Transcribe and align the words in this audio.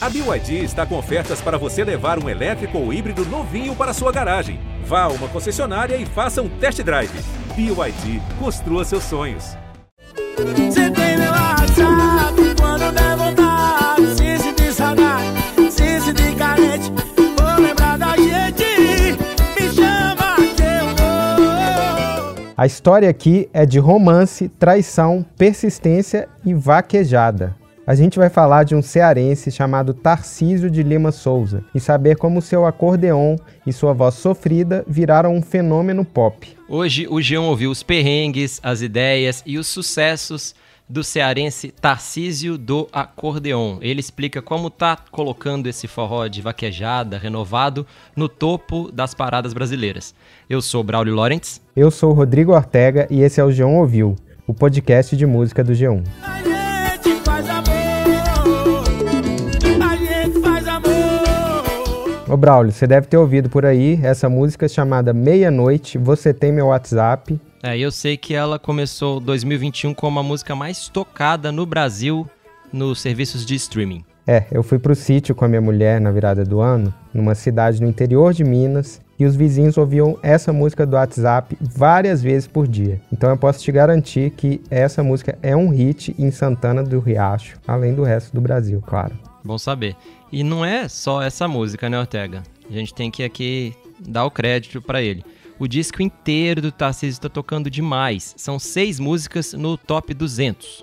A 0.00 0.08
BYD 0.08 0.62
está 0.62 0.86
com 0.86 0.96
ofertas 0.96 1.40
para 1.40 1.58
você 1.58 1.82
levar 1.82 2.22
um 2.22 2.28
elétrico 2.28 2.78
ou 2.78 2.92
híbrido 2.92 3.24
novinho 3.26 3.74
para 3.74 3.92
sua 3.92 4.12
garagem. 4.12 4.60
Vá 4.84 5.02
a 5.02 5.08
uma 5.08 5.26
concessionária 5.26 5.96
e 5.96 6.06
faça 6.06 6.40
um 6.40 6.48
test 6.48 6.80
drive. 6.84 7.10
BYD, 7.56 8.22
construa 8.38 8.84
seus 8.84 9.02
sonhos. 9.02 9.56
Você 10.36 10.88
tem 10.90 11.18
meu 11.18 11.32
WhatsApp 11.32 12.60
quando 12.60 12.92
der 12.94 13.16
vontade. 13.16 14.16
Se 14.16 14.38
sentir 14.38 14.72
saudade, 14.72 15.42
se 15.68 16.00
sentir 16.00 16.36
carente, 16.36 16.92
vou 17.36 17.60
lembrar 17.60 17.98
da 17.98 18.16
gente. 18.16 19.18
Me 19.60 19.68
chama 19.74 20.36
que 20.54 20.62
eu 20.62 20.94
vou. 20.94 22.54
A 22.56 22.66
história 22.66 23.10
aqui 23.10 23.50
é 23.52 23.66
de 23.66 23.80
romance, 23.80 24.48
traição, 24.48 25.26
persistência 25.36 26.28
e 26.46 26.54
vaquejada. 26.54 27.56
A 27.88 27.94
gente 27.94 28.18
vai 28.18 28.28
falar 28.28 28.64
de 28.64 28.74
um 28.74 28.82
cearense 28.82 29.50
chamado 29.50 29.94
Tarcísio 29.94 30.70
de 30.70 30.82
Lima 30.82 31.10
Souza 31.10 31.64
e 31.74 31.80
saber 31.80 32.18
como 32.18 32.42
seu 32.42 32.66
acordeon 32.66 33.38
e 33.66 33.72
sua 33.72 33.94
voz 33.94 34.16
sofrida 34.16 34.84
viraram 34.86 35.34
um 35.34 35.40
fenômeno 35.40 36.04
pop. 36.04 36.54
Hoje 36.68 37.06
o 37.08 37.18
Geão 37.18 37.46
ouviu 37.46 37.70
os 37.70 37.82
perrengues, 37.82 38.60
as 38.62 38.82
ideias 38.82 39.42
e 39.46 39.56
os 39.56 39.68
sucessos 39.68 40.54
do 40.86 41.02
cearense 41.02 41.70
Tarcísio 41.70 42.58
do 42.58 42.86
Acordeon. 42.92 43.78
Ele 43.80 44.00
explica 44.00 44.42
como 44.42 44.68
tá 44.68 44.94
colocando 45.10 45.66
esse 45.66 45.88
forró 45.88 46.26
de 46.26 46.42
vaquejada 46.42 47.16
renovado 47.16 47.86
no 48.14 48.28
topo 48.28 48.92
das 48.92 49.14
paradas 49.14 49.54
brasileiras. 49.54 50.14
Eu 50.46 50.60
sou 50.60 50.84
Braulio 50.84 51.14
Lawrence. 51.14 51.62
Eu 51.74 51.90
sou 51.90 52.10
o 52.10 52.14
Rodrigo 52.14 52.52
Ortega 52.52 53.06
e 53.08 53.22
esse 53.22 53.40
é 53.40 53.44
o 53.44 53.48
G1 53.48 53.78
Ouviu, 53.78 54.14
o 54.46 54.52
podcast 54.52 55.16
de 55.16 55.24
música 55.24 55.64
do 55.64 55.72
G1. 55.72 56.04
Ô 62.30 62.36
Braulio, 62.36 62.70
você 62.70 62.86
deve 62.86 63.06
ter 63.06 63.16
ouvido 63.16 63.48
por 63.48 63.64
aí 63.64 63.98
essa 64.02 64.28
música 64.28 64.68
chamada 64.68 65.14
Meia-Noite, 65.14 65.96
Você 65.96 66.34
Tem 66.34 66.52
Meu 66.52 66.66
WhatsApp. 66.66 67.40
É, 67.62 67.78
eu 67.78 67.90
sei 67.90 68.18
que 68.18 68.34
ela 68.34 68.58
começou 68.58 69.18
2021 69.18 69.94
como 69.94 70.18
a 70.20 70.22
música 70.22 70.54
mais 70.54 70.88
tocada 70.88 71.50
no 71.50 71.64
Brasil 71.64 72.28
nos 72.70 73.00
serviços 73.00 73.46
de 73.46 73.54
streaming. 73.54 74.04
É, 74.26 74.44
eu 74.52 74.62
fui 74.62 74.78
pro 74.78 74.94
sítio 74.94 75.34
com 75.34 75.46
a 75.46 75.48
minha 75.48 75.60
mulher 75.62 76.02
na 76.02 76.10
virada 76.10 76.44
do 76.44 76.60
ano, 76.60 76.92
numa 77.14 77.34
cidade 77.34 77.80
no 77.80 77.88
interior 77.88 78.34
de 78.34 78.44
Minas, 78.44 79.00
e 79.18 79.24
os 79.24 79.34
vizinhos 79.34 79.78
ouviam 79.78 80.18
essa 80.22 80.52
música 80.52 80.84
do 80.84 80.96
WhatsApp 80.96 81.56
várias 81.58 82.22
vezes 82.22 82.46
por 82.46 82.68
dia. 82.68 83.00
Então 83.10 83.30
eu 83.30 83.38
posso 83.38 83.60
te 83.60 83.72
garantir 83.72 84.32
que 84.32 84.60
essa 84.70 85.02
música 85.02 85.38
é 85.42 85.56
um 85.56 85.70
hit 85.70 86.14
em 86.18 86.30
Santana 86.30 86.82
do 86.82 87.00
Riacho, 87.00 87.56
além 87.66 87.94
do 87.94 88.02
resto 88.02 88.34
do 88.34 88.40
Brasil, 88.42 88.82
claro. 88.86 89.18
Bom 89.42 89.56
saber. 89.56 89.96
E 90.30 90.42
não 90.42 90.64
é 90.64 90.88
só 90.88 91.22
essa 91.22 91.48
música, 91.48 91.88
né, 91.88 91.98
Ortega? 91.98 92.42
A 92.68 92.72
gente 92.72 92.92
tem 92.92 93.10
que 93.10 93.22
aqui 93.22 93.74
dar 93.98 94.24
o 94.24 94.30
crédito 94.30 94.80
pra 94.80 95.02
ele. 95.02 95.24
O 95.58 95.66
disco 95.66 96.02
inteiro 96.02 96.62
do 96.62 96.70
Tarcísio 96.70 97.18
está 97.18 97.28
tocando 97.28 97.70
demais. 97.70 98.34
São 98.36 98.58
seis 98.58 99.00
músicas 99.00 99.54
no 99.54 99.76
top 99.76 100.14
200. 100.14 100.82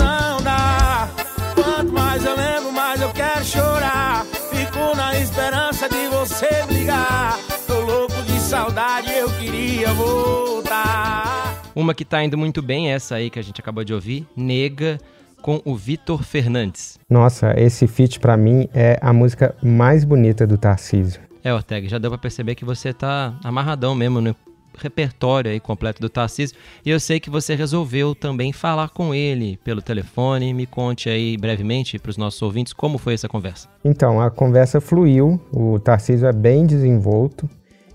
Não 0.00 0.42
dá. 0.42 1.10
Quanto 1.54 1.92
mais 1.92 2.24
eu 2.24 2.36
lembro, 2.36 2.72
mais 2.72 3.00
eu 3.00 3.12
quero 3.12 3.44
chorar. 3.44 4.24
Fico 4.24 4.96
na 4.96 5.18
esperança 5.18 5.88
de 5.88 6.06
você 6.08 6.48
me 6.68 6.78
ligar. 6.78 7.38
Tô 7.66 7.80
louco 7.80 8.22
de 8.22 8.38
saudade, 8.38 9.12
eu 9.12 9.28
queria 9.38 9.92
voltar. 9.92 11.62
Uma 11.74 11.92
que 11.94 12.04
tá 12.04 12.24
indo 12.24 12.38
muito 12.38 12.62
bem, 12.62 12.90
essa 12.90 13.16
aí 13.16 13.28
que 13.28 13.38
a 13.38 13.42
gente 13.42 13.60
acabou 13.60 13.84
de 13.84 13.92
ouvir, 13.92 14.26
Nega, 14.34 14.98
com 15.46 15.62
o 15.64 15.76
Vitor 15.76 16.24
Fernandes. 16.24 16.98
Nossa, 17.08 17.54
esse 17.56 17.86
feat 17.86 18.18
pra 18.18 18.36
mim 18.36 18.68
é 18.74 18.98
a 19.00 19.12
música 19.12 19.54
mais 19.62 20.02
bonita 20.02 20.44
do 20.44 20.58
Tarcísio. 20.58 21.20
É, 21.44 21.54
Ortega, 21.54 21.88
já 21.88 21.98
deu 21.98 22.10
pra 22.10 22.18
perceber 22.18 22.56
que 22.56 22.64
você 22.64 22.92
tá 22.92 23.38
amarradão 23.44 23.94
mesmo 23.94 24.20
no 24.20 24.34
repertório 24.76 25.52
aí 25.52 25.60
completo 25.60 26.00
do 26.00 26.08
Tarcísio. 26.08 26.56
E 26.84 26.90
eu 26.90 26.98
sei 26.98 27.20
que 27.20 27.30
você 27.30 27.54
resolveu 27.54 28.12
também 28.12 28.52
falar 28.52 28.88
com 28.88 29.14
ele 29.14 29.56
pelo 29.62 29.80
telefone. 29.80 30.52
Me 30.52 30.66
conte 30.66 31.08
aí 31.08 31.36
brevemente 31.36 31.96
pros 31.96 32.16
nossos 32.16 32.42
ouvintes 32.42 32.72
como 32.72 32.98
foi 32.98 33.14
essa 33.14 33.28
conversa. 33.28 33.68
Então, 33.84 34.20
a 34.20 34.32
conversa 34.32 34.80
fluiu, 34.80 35.40
o 35.52 35.78
Tarcísio 35.78 36.26
é 36.26 36.32
bem 36.32 36.66
desenvolto, 36.66 37.48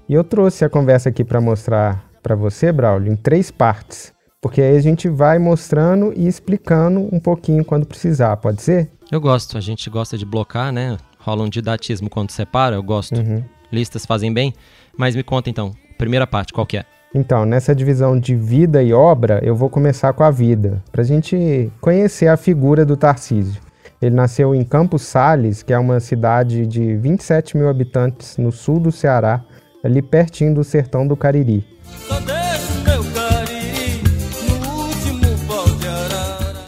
e 0.07 0.13
eu 0.13 0.23
trouxe 0.23 0.63
a 0.63 0.69
conversa 0.69 1.09
aqui 1.09 1.25
pra 1.25 1.41
mostrar 1.41 2.09
pra 2.23 2.33
você, 2.33 2.71
Braulio, 2.71 3.11
em 3.11 3.17
três 3.17 3.51
partes. 3.51 4.13
Porque 4.41 4.59
aí 4.59 4.75
a 4.75 4.81
gente 4.81 5.07
vai 5.07 5.37
mostrando 5.37 6.11
e 6.17 6.27
explicando 6.27 7.07
um 7.13 7.19
pouquinho 7.19 7.63
quando 7.63 7.85
precisar, 7.85 8.35
pode 8.37 8.63
ser? 8.63 8.89
Eu 9.11 9.21
gosto, 9.21 9.55
a 9.55 9.61
gente 9.61 9.87
gosta 9.87 10.17
de 10.17 10.25
blocar, 10.25 10.71
né? 10.71 10.97
Rola 11.19 11.43
um 11.43 11.49
didatismo 11.49 12.09
quando 12.09 12.31
separa, 12.31 12.75
eu 12.75 12.81
gosto. 12.81 13.19
Uhum. 13.19 13.43
Listas 13.71 14.03
fazem 14.03 14.33
bem. 14.33 14.51
Mas 14.97 15.15
me 15.15 15.21
conta 15.21 15.49
então, 15.49 15.73
primeira 15.95 16.25
parte, 16.25 16.51
qual 16.53 16.65
que 16.65 16.77
é? 16.77 16.85
Então, 17.13 17.45
nessa 17.45 17.75
divisão 17.75 18.19
de 18.19 18.35
vida 18.35 18.81
e 18.81 18.93
obra, 18.93 19.39
eu 19.43 19.55
vou 19.55 19.69
começar 19.69 20.11
com 20.13 20.23
a 20.23 20.31
vida, 20.31 20.81
para 20.91 21.01
a 21.01 21.05
gente 21.05 21.71
conhecer 21.79 22.27
a 22.27 22.37
figura 22.37 22.83
do 22.83 22.97
Tarcísio. 22.97 23.61
Ele 24.01 24.15
nasceu 24.15 24.55
em 24.55 24.63
Campos 24.63 25.03
Sales, 25.03 25.61
que 25.61 25.71
é 25.71 25.77
uma 25.77 25.99
cidade 25.99 26.65
de 26.65 26.95
27 26.95 27.57
mil 27.57 27.69
habitantes 27.69 28.37
no 28.37 28.51
sul 28.51 28.79
do 28.79 28.91
Ceará, 28.91 29.43
ali 29.83 30.01
pertinho 30.01 30.55
do 30.55 30.63
sertão 30.63 31.05
do 31.05 31.15
Cariri. 31.15 31.63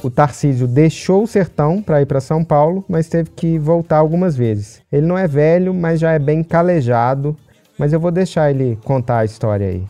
O 0.03 0.11
Tarcísio 0.11 0.67
deixou 0.67 1.23
o 1.23 1.27
sertão 1.27 1.81
para 1.81 2.01
ir 2.01 2.05
para 2.05 2.19
São 2.19 2.43
Paulo, 2.43 2.83
mas 2.89 3.07
teve 3.07 3.29
que 3.29 3.57
voltar 3.57 3.99
algumas 3.99 4.35
vezes. 4.35 4.83
Ele 4.91 5.05
não 5.05 5.17
é 5.17 5.27
velho, 5.27 5.73
mas 5.73 5.99
já 5.99 6.11
é 6.11 6.19
bem 6.19 6.43
calejado, 6.43 7.37
mas 7.79 7.93
eu 7.93 7.99
vou 7.99 8.11
deixar 8.11 8.51
ele 8.51 8.77
contar 8.83 9.19
a 9.19 9.25
história 9.25 9.67
aí. 9.67 9.83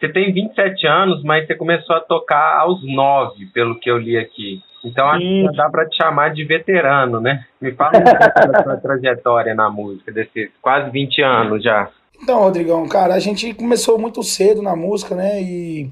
Você 0.00 0.08
tem 0.10 0.32
27 0.32 0.86
anos, 0.86 1.22
mas 1.22 1.46
você 1.46 1.54
começou 1.54 1.96
a 1.96 2.00
tocar 2.00 2.60
aos 2.60 2.80
9, 2.82 3.46
pelo 3.52 3.78
que 3.78 3.90
eu 3.90 3.98
li 3.98 4.16
aqui. 4.16 4.62
Então 4.84 5.06
acho 5.08 5.20
que 5.20 5.44
já 5.44 5.52
dá 5.52 5.70
pra 5.70 5.88
te 5.88 5.96
chamar 5.96 6.32
de 6.34 6.44
veterano, 6.44 7.20
né? 7.20 7.44
Me 7.60 7.72
fala 7.72 7.98
um 7.98 8.02
pouco 8.02 8.52
da 8.52 8.62
sua 8.62 8.76
trajetória 8.76 9.54
na 9.54 9.70
música, 9.70 10.12
desses 10.12 10.50
quase 10.60 10.90
20 10.90 11.22
anos 11.22 11.62
já. 11.62 11.90
Então, 12.22 12.38
Rodrigão, 12.38 12.86
cara, 12.88 13.14
a 13.14 13.18
gente 13.18 13.52
começou 13.54 13.98
muito 13.98 14.22
cedo 14.22 14.62
na 14.62 14.74
música, 14.74 15.14
né? 15.14 15.42
E 15.42 15.90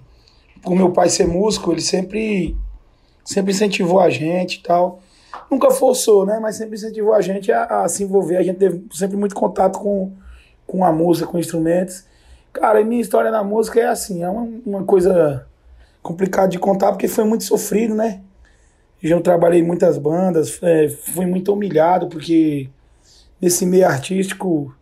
por 0.63 0.75
meu 0.75 0.93
pai 0.93 1.09
ser 1.09 1.27
músico, 1.27 1.73
ele 1.73 1.81
sempre, 1.81 2.55
sempre 3.25 3.53
incentivou 3.53 4.01
a 4.01 4.11
gente 4.11 4.57
e 4.59 4.63
tal. 4.63 5.01
Nunca 5.51 5.71
forçou, 5.71 6.27
né? 6.27 6.39
Mas 6.41 6.57
sempre 6.57 6.75
incentivou 6.77 7.15
a 7.15 7.21
gente 7.21 7.51
a, 7.53 7.83
a 7.83 7.89
se 7.89 8.03
envolver. 8.05 8.37
A 8.37 8.43
gente 8.43 8.59
teve 8.59 8.85
sempre 8.93 9.17
muito 9.17 9.35
contato 9.35 9.79
com, 9.79 10.13
com 10.67 10.85
a 10.85 10.93
música, 10.93 11.27
com 11.27 11.39
instrumentos. 11.39 12.05
Cara, 12.53 12.81
e 12.81 12.85
minha 12.85 13.01
história 13.01 13.31
na 13.31 13.43
música 13.43 13.81
é 13.81 13.87
assim, 13.87 14.23
é 14.23 14.29
uma, 14.29 14.47
uma 14.67 14.85
coisa 14.85 15.47
complicada 16.03 16.49
de 16.49 16.59
contar 16.59 16.93
porque 16.93 17.09
foi 17.09 17.25
muito 17.25 17.45
sofrido, 17.45 17.95
né? 17.95 18.21
Já 19.03 19.17
eu 19.17 19.21
trabalhei 19.21 19.61
em 19.61 19.65
muitas 19.65 19.99
bandas, 19.99 20.59
é, 20.63 20.89
fui 20.89 21.27
muito 21.27 21.53
humilhado 21.53 22.07
porque 22.09 22.69
nesse 23.41 23.65
meio 23.67 23.87
artístico 23.87 24.75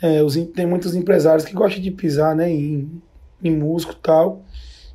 é, 0.00 0.22
os 0.22 0.36
em- 0.36 0.46
tem 0.46 0.64
muitos 0.66 0.94
empresários 0.94 1.44
que 1.44 1.52
gostam 1.54 1.82
de 1.82 1.90
pisar, 1.90 2.34
né, 2.34 2.50
em, 2.50 3.02
em 3.42 3.50
músico 3.54 3.92
e 3.92 3.96
tal. 3.96 4.40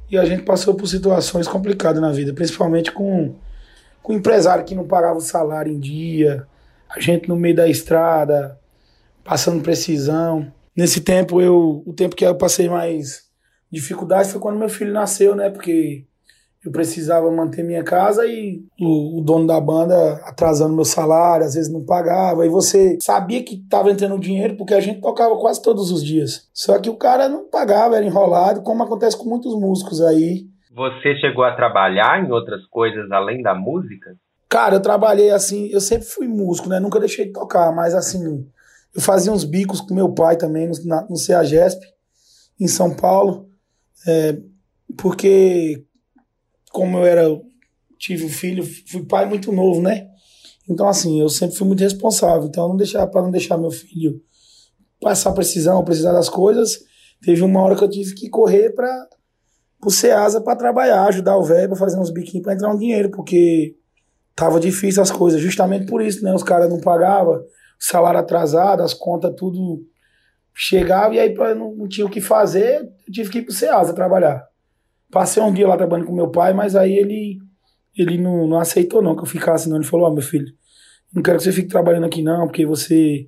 E 0.09 0.17
a 0.17 0.25
gente 0.25 0.43
passou 0.43 0.73
por 0.75 0.87
situações 0.87 1.47
complicadas 1.47 2.01
na 2.01 2.11
vida, 2.11 2.33
principalmente 2.33 2.91
com, 2.91 3.35
com 4.01 4.13
empresário 4.13 4.63
que 4.63 4.75
não 4.75 4.87
pagava 4.87 5.17
o 5.17 5.21
salário 5.21 5.71
em 5.71 5.79
dia, 5.79 6.47
a 6.89 6.99
gente 6.99 7.27
no 7.27 7.35
meio 7.35 7.55
da 7.55 7.67
estrada, 7.67 8.57
passando 9.23 9.61
precisão. 9.61 10.51
Nesse 10.75 11.01
tempo, 11.01 11.41
eu, 11.41 11.83
o 11.85 11.93
tempo 11.93 12.15
que 12.15 12.25
eu 12.25 12.35
passei 12.35 12.69
mais 12.69 13.27
dificuldade 13.69 14.29
foi 14.29 14.39
quando 14.39 14.57
meu 14.57 14.69
filho 14.69 14.93
nasceu, 14.93 15.35
né, 15.35 15.49
porque 15.49 16.05
eu 16.67 16.71
precisava 16.71 17.31
manter 17.31 17.63
minha 17.63 17.83
casa 17.83 18.25
e 18.25 18.61
o, 18.79 19.19
o 19.19 19.21
dono 19.21 19.47
da 19.47 19.59
banda 19.59 20.15
atrasando 20.25 20.75
meu 20.75 20.83
salário, 20.83 21.45
às 21.45 21.55
vezes 21.55 21.71
não 21.71 21.85
pagava. 21.85 22.45
E 22.45 22.49
você 22.49 22.97
sabia 23.01 23.41
que 23.41 23.55
estava 23.55 23.89
entrando 23.89 24.19
dinheiro 24.19 24.57
porque 24.57 24.73
a 24.73 24.81
gente 24.81 24.99
tocava 24.99 25.37
quase 25.37 25.61
todos 25.61 25.91
os 25.91 26.03
dias. 26.03 26.49
Só 26.53 26.77
que 26.77 26.89
o 26.89 26.97
cara 26.97 27.29
não 27.29 27.49
pagava, 27.49 27.95
era 27.95 28.05
enrolado, 28.05 28.61
como 28.61 28.83
acontece 28.83 29.17
com 29.17 29.29
muitos 29.29 29.57
músicos 29.57 30.01
aí. 30.01 30.45
Você 30.75 31.15
chegou 31.15 31.45
a 31.45 31.55
trabalhar 31.55 32.23
em 32.23 32.31
outras 32.31 32.65
coisas 32.67 33.09
além 33.11 33.41
da 33.41 33.55
música? 33.55 34.15
Cara, 34.49 34.75
eu 34.75 34.81
trabalhei 34.81 35.31
assim, 35.31 35.69
eu 35.71 35.79
sempre 35.79 36.05
fui 36.05 36.27
músico, 36.27 36.67
né? 36.67 36.79
Nunca 36.79 36.99
deixei 36.99 37.25
de 37.25 37.31
tocar, 37.31 37.73
mas 37.73 37.95
assim, 37.95 38.45
eu 38.93 39.01
fazia 39.01 39.31
uns 39.31 39.45
bicos 39.45 39.79
com 39.79 39.95
meu 39.95 40.13
pai 40.13 40.35
também 40.35 40.67
no, 40.67 40.73
na, 40.85 41.07
no 41.09 41.15
CEAGESP, 41.15 41.81
em 42.59 42.67
São 42.67 42.93
Paulo, 42.93 43.47
é, 44.05 44.37
porque 44.97 45.83
como 46.77 46.99
eu 46.99 47.05
era, 47.05 47.41
tive 47.97 48.23
um 48.23 48.29
filho, 48.29 48.63
fui 48.87 49.03
pai 49.03 49.25
muito 49.25 49.51
novo, 49.51 49.81
né? 49.81 50.07
Então, 50.69 50.87
assim, 50.87 51.19
eu 51.19 51.27
sempre 51.27 51.55
fui 51.55 51.65
muito 51.65 51.79
responsável. 51.79 52.47
Então, 52.47 52.69
não 52.69 52.77
deixava, 52.77 53.07
para 53.07 53.23
não 53.23 53.31
deixar 53.31 53.57
meu 53.57 53.71
filho 53.71 54.21
passar 55.01 55.31
precisão, 55.31 55.83
precisar 55.83 56.11
das 56.11 56.29
coisas, 56.29 56.77
teve 57.23 57.41
uma 57.41 57.61
hora 57.63 57.75
que 57.75 57.83
eu 57.83 57.89
tive 57.89 58.13
que 58.13 58.29
correr 58.29 58.75
para 58.75 59.07
o 59.83 59.89
Ceasa 59.89 60.39
para 60.39 60.55
trabalhar, 60.55 61.05
ajudar 61.05 61.35
o 61.37 61.43
velho 61.43 61.69
para 61.69 61.77
fazer 61.77 61.99
uns 61.99 62.11
biquinhos 62.11 62.43
para 62.43 62.53
entrar 62.53 62.71
um 62.71 62.77
dinheiro, 62.77 63.09
porque 63.09 63.75
tava 64.35 64.59
difícil 64.59 65.01
as 65.01 65.09
coisas, 65.09 65.41
justamente 65.41 65.87
por 65.87 65.99
isso, 65.99 66.23
né? 66.23 66.33
Os 66.33 66.43
caras 66.43 66.69
não 66.69 66.79
pagavam, 66.79 67.41
salário 67.79 68.19
atrasado, 68.19 68.83
as 68.83 68.93
contas 68.93 69.33
tudo 69.35 69.81
chegava 70.53 71.15
e 71.15 71.19
aí 71.19 71.33
pra, 71.33 71.55
não, 71.55 71.73
não 71.73 71.87
tinha 71.87 72.05
o 72.05 72.09
que 72.09 72.21
fazer, 72.21 72.81
eu 73.07 73.13
tive 73.13 73.29
que 73.31 73.39
ir 73.39 73.43
pro 73.43 73.53
Ceasa 73.53 73.93
trabalhar. 73.93 74.47
Passei 75.11 75.41
um 75.41 75.53
dia 75.53 75.67
lá 75.67 75.77
trabalhando 75.77 76.07
com 76.07 76.13
meu 76.13 76.29
pai, 76.29 76.53
mas 76.53 76.75
aí 76.75 76.97
ele 76.97 77.39
ele 77.97 78.17
não, 78.17 78.47
não 78.47 78.59
aceitou 78.59 79.01
não 79.01 79.15
que 79.15 79.23
eu 79.23 79.27
ficasse 79.27 79.67
não. 79.69 79.77
Ele 79.77 79.85
falou, 79.85 80.05
ó, 80.05 80.09
oh, 80.09 80.13
meu 80.13 80.21
filho, 80.21 80.53
não 81.13 81.23
quero 81.23 81.37
que 81.37 81.43
você 81.43 81.51
fique 81.51 81.67
trabalhando 81.67 82.05
aqui 82.05 82.21
não, 82.21 82.45
porque 82.45 82.65
você 82.65 83.27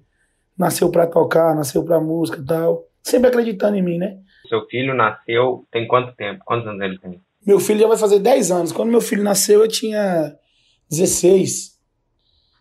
nasceu 0.57 0.91
para 0.91 1.07
tocar, 1.07 1.55
nasceu 1.55 1.83
para 1.83 1.99
música 1.99 2.39
e 2.39 2.45
tal. 2.45 2.85
Sempre 3.01 3.29
acreditando 3.29 3.77
em 3.77 3.81
mim, 3.81 3.97
né? 3.97 4.19
Seu 4.47 4.65
filho 4.67 4.93
nasceu 4.93 5.65
tem 5.71 5.87
quanto 5.87 6.15
tempo? 6.15 6.43
Quantos 6.45 6.67
anos 6.67 6.81
ele 6.81 6.99
tem? 6.99 7.21
Meu 7.45 7.59
filho 7.59 7.79
já 7.79 7.87
vai 7.87 7.97
fazer 7.97 8.19
10 8.19 8.51
anos. 8.51 8.71
Quando 8.71 8.91
meu 8.91 9.01
filho 9.01 9.23
nasceu, 9.23 9.61
eu 9.61 9.67
tinha 9.67 10.35
16. 10.89 11.79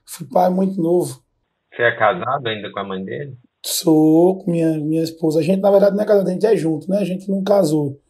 Fui 0.06 0.26
pai 0.26 0.48
muito 0.48 0.80
novo. 0.80 1.22
Você 1.74 1.82
é 1.82 1.96
casado 1.96 2.46
ainda 2.46 2.70
com 2.70 2.78
a 2.78 2.84
mãe 2.84 3.04
dele? 3.04 3.36
Sou 3.64 4.38
com 4.38 4.50
minha, 4.50 4.78
minha 4.78 5.02
esposa. 5.02 5.40
A 5.40 5.42
gente, 5.42 5.60
na 5.60 5.70
verdade, 5.70 5.96
não 5.96 6.02
é 6.02 6.06
casado, 6.06 6.28
a 6.28 6.32
gente 6.32 6.46
é 6.46 6.56
junto, 6.56 6.88
né? 6.88 6.98
A 6.98 7.04
gente 7.04 7.28
não 7.28 7.42
casou. 7.42 8.00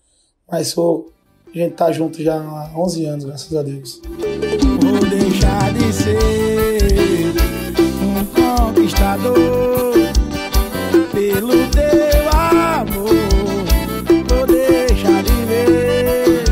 Mas 0.51 0.69
sou. 0.69 1.13
A 1.55 1.59
gente 1.59 1.75
tá 1.75 1.91
junto 1.93 2.23
já 2.23 2.35
há 2.37 2.71
11 2.77 3.07
anos, 3.07 3.25
graças 3.25 3.57
a 3.57 3.63
Deus. 3.63 4.01
Vou 4.81 5.01
deixar 5.01 5.73
de 5.73 5.93
ser 5.93 7.35
um 8.03 8.25
conquistador 8.67 9.93
pelo 11.13 11.71
teu 11.71 12.29
amor. 12.33 13.09
Vou 14.29 14.47
deixar 14.47 15.23
de 15.23 15.33
ver 15.47 16.45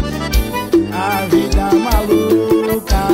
a 0.92 1.26
vida 1.26 1.72
maluca 1.74 3.06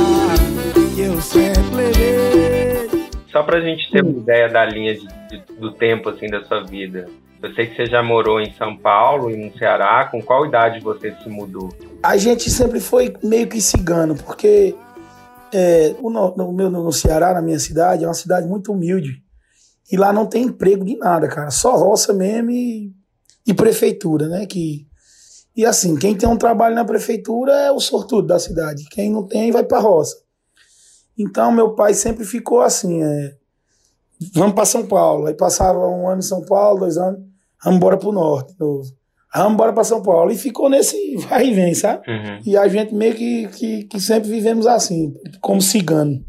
que 0.95 1.01
eu 1.01 1.21
sempre 1.21 1.75
levei. 1.75 3.09
Só 3.29 3.43
pra 3.43 3.59
gente 3.59 3.91
ter 3.91 4.03
uma 4.03 4.19
ideia 4.19 4.47
da 4.47 4.65
linha 4.65 4.95
de, 4.95 5.07
de, 5.07 5.59
do 5.59 5.73
tempo 5.73 6.09
assim 6.09 6.27
da 6.27 6.43
sua 6.45 6.63
vida. 6.63 7.09
Eu 7.43 7.53
sei 7.53 7.67
que 7.67 7.75
você 7.75 7.85
já 7.87 8.01
morou 8.01 8.39
em 8.39 8.53
São 8.53 8.77
Paulo 8.77 9.29
e 9.29 9.35
no 9.35 9.55
Ceará. 9.57 10.07
Com 10.09 10.21
qual 10.21 10.45
idade 10.45 10.79
você 10.79 11.13
se 11.21 11.27
mudou? 11.27 11.75
A 12.01 12.15
gente 12.15 12.49
sempre 12.49 12.79
foi 12.79 13.13
meio 13.21 13.49
que 13.49 13.59
cigano, 13.59 14.15
porque 14.15 14.73
é, 15.53 15.93
o 15.99 16.09
no, 16.09 16.33
no, 16.37 16.53
meu, 16.53 16.69
no 16.69 16.93
Ceará, 16.93 17.33
na 17.33 17.41
minha 17.41 17.59
cidade, 17.59 18.05
é 18.05 18.07
uma 18.07 18.13
cidade 18.13 18.47
muito 18.47 18.71
humilde. 18.71 19.21
E 19.91 19.97
lá 19.97 20.13
não 20.13 20.25
tem 20.25 20.43
emprego 20.43 20.85
de 20.85 20.95
nada, 20.95 21.27
cara. 21.27 21.51
Só 21.51 21.75
roça 21.75 22.13
mesmo 22.13 22.49
e, 22.49 22.93
e 23.45 23.53
prefeitura, 23.53 24.29
né? 24.29 24.45
Que, 24.45 24.87
e 25.53 25.65
assim, 25.65 25.97
quem 25.97 26.15
tem 26.15 26.29
um 26.29 26.37
trabalho 26.37 26.75
na 26.75 26.85
prefeitura 26.85 27.51
é 27.51 27.71
o 27.73 27.79
sortudo 27.81 28.25
da 28.25 28.39
cidade. 28.39 28.85
Quem 28.89 29.11
não 29.11 29.27
tem, 29.27 29.51
vai 29.51 29.65
pra 29.65 29.79
roça. 29.79 30.15
Então, 31.17 31.51
meu 31.51 31.75
pai 31.75 31.93
sempre 31.93 32.23
ficou 32.23 32.61
assim, 32.61 33.03
é, 33.03 33.35
vamos 34.33 34.55
para 34.55 34.63
São 34.63 34.87
Paulo. 34.87 35.27
Aí 35.27 35.33
passava 35.33 35.85
um 35.89 36.07
ano 36.07 36.19
em 36.19 36.25
São 36.25 36.41
Paulo, 36.45 36.79
dois 36.79 36.97
anos 36.97 37.32
vamos 37.63 37.77
embora 37.77 37.97
pro 37.97 38.11
norte 38.11 38.53
de 38.53 38.59
novo. 38.59 38.83
Vamos 39.33 39.53
embora 39.53 39.73
para 39.73 39.83
São 39.83 40.01
Paulo. 40.01 40.31
E 40.31 40.37
ficou 40.37 40.69
nesse 40.69 41.17
vai 41.17 41.47
e 41.47 41.53
vem, 41.53 41.73
sabe? 41.73 42.03
Uhum. 42.09 42.39
E 42.45 42.55
a 42.55 42.67
gente 42.67 42.93
meio 42.93 43.15
que, 43.15 43.47
que, 43.47 43.83
que 43.85 43.99
sempre 43.99 44.29
vivemos 44.29 44.67
assim, 44.67 45.13
como 45.41 45.61
cigano. 45.61 46.23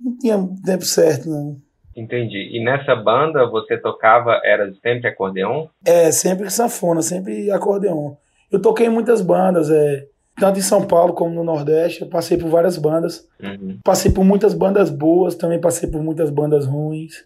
Não 0.00 0.16
tinha 0.18 0.48
tempo 0.64 0.84
certo, 0.84 1.28
não. 1.28 1.56
Entendi. 1.96 2.50
E 2.52 2.62
nessa 2.64 2.94
banda 2.94 3.48
você 3.48 3.78
tocava, 3.78 4.40
era 4.44 4.72
sempre 4.82 5.08
acordeon? 5.08 5.66
É, 5.84 6.10
sempre 6.10 6.50
sanfona, 6.50 7.02
sempre 7.02 7.50
acordeon. 7.50 8.14
Eu 8.50 8.60
toquei 8.60 8.86
em 8.86 8.90
muitas 8.90 9.20
bandas, 9.20 9.70
é, 9.70 10.06
tanto 10.36 10.58
em 10.58 10.62
São 10.62 10.86
Paulo 10.86 11.14
como 11.14 11.34
no 11.34 11.44
Nordeste. 11.44 12.02
Eu 12.02 12.08
passei 12.08 12.36
por 12.36 12.48
várias 12.48 12.76
bandas. 12.76 13.26
Uhum. 13.42 13.78
Passei 13.82 14.10
por 14.10 14.24
muitas 14.24 14.54
bandas 14.54 14.90
boas, 14.90 15.34
também 15.34 15.60
passei 15.60 15.88
por 15.88 16.02
muitas 16.02 16.30
bandas 16.30 16.66
ruins. 16.66 17.24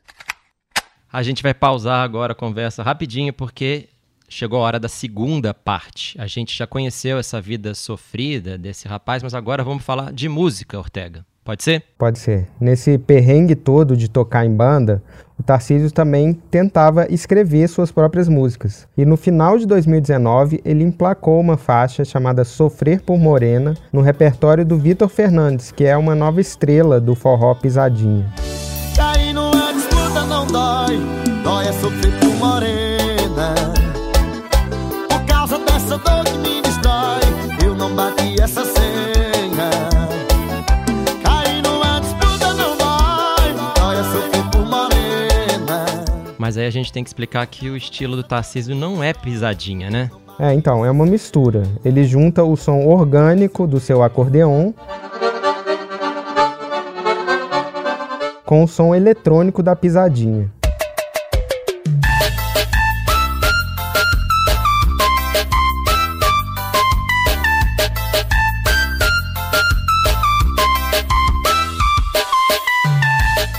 A 1.11 1.23
gente 1.23 1.43
vai 1.43 1.55
pausar 1.55 2.05
agora 2.05 2.33
a 2.33 2.37
conversa 2.37 2.83
rapidinho 2.83 3.33
porque 3.33 3.89
chegou 4.29 4.61
a 4.61 4.63
hora 4.63 4.79
da 4.79 4.89
segunda 4.89 5.55
parte. 5.55 6.21
A 6.21 6.27
gente 6.27 6.57
já 6.57 6.67
conheceu 6.67 7.19
essa 7.19 7.41
vida 7.41 7.75
sofrida 7.75 8.59
desse 8.59 8.87
rapaz, 8.87 9.23
mas 9.23 9.33
agora 9.33 9.65
vamos 9.65 9.83
falar 9.83 10.13
de 10.13 10.29
música, 10.29 10.79
Ortega. 10.79 11.25
Pode 11.43 11.65
ser? 11.65 11.83
Pode 11.97 12.19
ser. 12.19 12.47
Nesse 12.61 12.99
perrengue 12.99 13.55
todo 13.55 13.97
de 13.97 14.11
tocar 14.11 14.45
em 14.45 14.55
banda, 14.55 15.03
o 15.39 15.43
Tarcísio 15.43 15.91
também 15.91 16.35
tentava 16.35 17.07
escrever 17.11 17.67
suas 17.69 17.91
próprias 17.91 18.29
músicas. 18.29 18.87
E 18.95 19.07
no 19.07 19.17
final 19.17 19.57
de 19.57 19.67
2019, 19.67 20.61
ele 20.63 20.85
emplacou 20.85 21.41
uma 21.41 21.57
faixa 21.57 22.05
chamada 22.05 22.45
Sofrer 22.45 23.01
por 23.01 23.17
Morena 23.17 23.73
no 23.91 24.03
repertório 24.03 24.63
do 24.63 24.77
Vitor 24.77 25.09
Fernandes, 25.09 25.73
que 25.73 25.85
é 25.85 25.97
uma 25.97 26.15
nova 26.15 26.39
estrela 26.39 27.01
do 27.01 27.15
forró 27.15 27.55
pisadinha. 27.55 28.31
Dói, 30.49 30.99
dói 31.43 31.67
é 31.67 31.73
sofrer 31.73 32.13
por 32.19 32.35
morena. 32.37 33.55
Por 35.09 35.25
causa 35.27 35.59
dessa 35.59 35.99
dor 35.99 36.25
que 36.25 36.39
me 36.39 36.61
destrói, 36.63 37.21
eu 37.65 37.75
não 37.75 37.95
bati 37.95 38.41
essa 38.41 38.65
senha. 38.65 39.71
Cair 41.23 41.63
numa 41.63 42.01
disputa 42.01 42.55
não 42.55 42.77
dói, 42.77 43.55
dói 43.79 43.97
é 43.97 44.03
sofrer 44.05 44.51
por 44.51 44.67
morena. 44.67 45.85
Mas 46.39 46.57
aí 46.57 46.67
a 46.67 46.71
gente 46.71 46.93
tem 46.93 47.05
que 47.05 47.11
explicar 47.11 47.47
que 47.47 47.69
o 47.71 47.77
estilo 47.77 48.17
do 48.17 48.23
Tarcísio 48.23 48.75
não 48.75 49.03
é 49.03 49.13
pisadinha, 49.13 49.91
né? 49.91 50.11
É, 50.41 50.55
então, 50.55 50.87
é 50.87 50.91
uma 50.91 51.05
mistura. 51.05 51.65
Ele 51.85 52.05
junta 52.05 52.45
o 52.45 52.57
som 52.57 52.87
orgânico 52.87 53.67
do 53.67 53.81
seu 53.81 54.05
acordeon 54.05 54.73
com 58.49 58.65
o 58.65 58.67
som 58.67 58.95
eletrônico 58.95 59.63
da 59.63 59.77
pisadinha. 59.77 60.51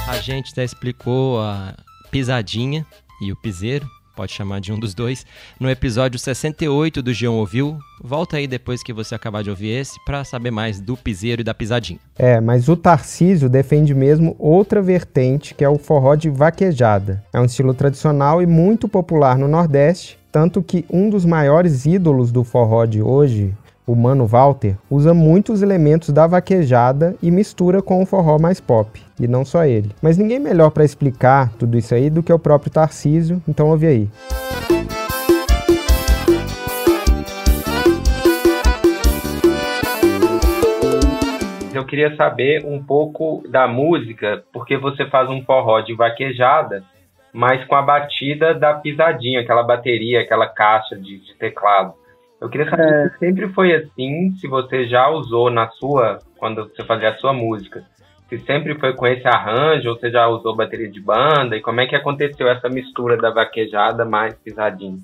A 0.08 0.18
gente 0.20 0.56
já 0.56 0.64
explicou 0.64 1.40
a 1.40 1.76
pisadinha 2.10 2.84
e 3.22 3.32
o 3.32 3.36
piseiro, 3.36 3.88
pode 4.20 4.34
chamar 4.34 4.60
de 4.60 4.74
um 4.74 4.78
dos 4.78 4.94
dois, 4.94 5.26
no 5.58 5.70
episódio 5.70 6.20
68 6.20 7.02
do 7.02 7.14
Geon 7.14 7.36
Ouviu. 7.36 7.80
Volta 8.04 8.36
aí 8.36 8.48
depois 8.48 8.84
que 8.84 8.92
você 8.92 9.16
acabar 9.16 9.42
de 9.42 9.50
ouvir 9.50 9.70
esse 9.70 9.98
para 10.04 10.26
saber 10.26 10.52
mais 10.52 10.82
do 10.82 10.98
piseiro 10.98 11.40
e 11.40 11.44
da 11.44 11.54
pisadinha. 11.54 12.02
É, 12.18 12.42
mas 12.42 12.68
o 12.68 12.76
Tarcísio 12.76 13.48
defende 13.48 13.96
mesmo 13.96 14.36
outra 14.38 14.82
vertente, 14.82 15.56
que 15.56 15.64
é 15.64 15.70
o 15.70 15.78
forró 15.78 16.16
de 16.16 16.30
vaquejada. 16.30 17.24
É 17.32 17.40
um 17.40 17.46
estilo 17.46 17.74
tradicional 17.74 18.42
e 18.42 18.46
muito 18.46 18.90
popular 18.90 19.38
no 19.38 19.48
Nordeste, 19.48 20.20
tanto 20.30 20.62
que 20.62 20.84
um 20.92 21.10
dos 21.10 21.24
maiores 21.24 21.86
ídolos 21.86 22.30
do 22.30 22.44
forró 22.44 22.84
de 22.84 23.02
hoje, 23.02 23.56
o 23.90 23.96
Mano 23.96 24.28
Walter, 24.28 24.76
usa 24.88 25.16
muitos 25.16 25.64
elementos 25.64 26.12
da 26.12 26.28
vaquejada 26.28 27.16
e 27.24 27.32
mistura 27.32 27.82
com 27.82 28.04
o 28.04 28.06
forró 28.06 28.38
mais 28.38 28.62
pop. 28.62 29.02
E 29.20 29.28
não 29.28 29.44
só 29.44 29.66
ele. 29.66 29.90
Mas 30.00 30.16
ninguém 30.16 30.38
melhor 30.38 30.70
para 30.70 30.86
explicar 30.86 31.52
tudo 31.58 31.76
isso 31.76 31.96
aí 31.96 32.08
do 32.08 32.22
que 32.22 32.32
o 32.32 32.38
próprio 32.38 32.72
Tarcísio, 32.72 33.42
então 33.48 33.68
ouve 33.68 33.88
aí. 33.88 34.08
Eu 41.74 41.84
queria 41.84 42.16
saber 42.16 42.64
um 42.64 42.84
pouco 42.84 43.42
da 43.50 43.68
música, 43.68 44.44
porque 44.54 44.78
você 44.78 45.08
faz 45.08 45.28
um 45.32 45.42
forró 45.42 45.82
de 45.82 45.96
vaquejada, 45.96 46.84
mas 47.34 47.66
com 47.66 47.74
a 47.74 47.82
batida 47.82 48.54
da 48.54 48.76
pisadinha, 48.76 49.42
aquela 49.42 49.64
bateria, 49.64 50.22
aquela 50.22 50.46
caixa 50.46 50.96
de, 50.96 51.18
de 51.26 51.34
teclado. 51.40 51.99
Eu 52.42 52.50
queria 52.50 52.70
saber 52.70 53.12
se 53.12 53.20
sempre 53.20 53.50
foi 53.50 53.74
assim, 53.74 54.34
se 54.40 54.48
você 54.48 54.88
já 54.88 55.10
usou 55.10 55.50
na 55.50 55.70
sua, 55.72 56.20
quando 56.38 56.70
você 56.70 56.84
fazia 56.86 57.10
a 57.10 57.18
sua 57.18 57.34
música, 57.34 57.84
se 58.30 58.38
sempre 58.40 58.80
foi 58.80 58.94
com 58.96 59.06
esse 59.08 59.28
arranjo, 59.28 59.90
ou 59.90 60.00
você 60.00 60.10
já 60.10 60.28
usou 60.28 60.56
bateria 60.56 60.90
de 60.90 61.02
banda, 61.02 61.58
e 61.58 61.62
como 61.62 61.82
é 61.82 61.88
que 61.88 61.96
aconteceu 61.96 62.48
essa 62.48 62.70
mistura 62.70 63.18
da 63.18 63.30
vaquejada 63.30 64.06
mais 64.06 64.36
pisadinha? 64.36 65.00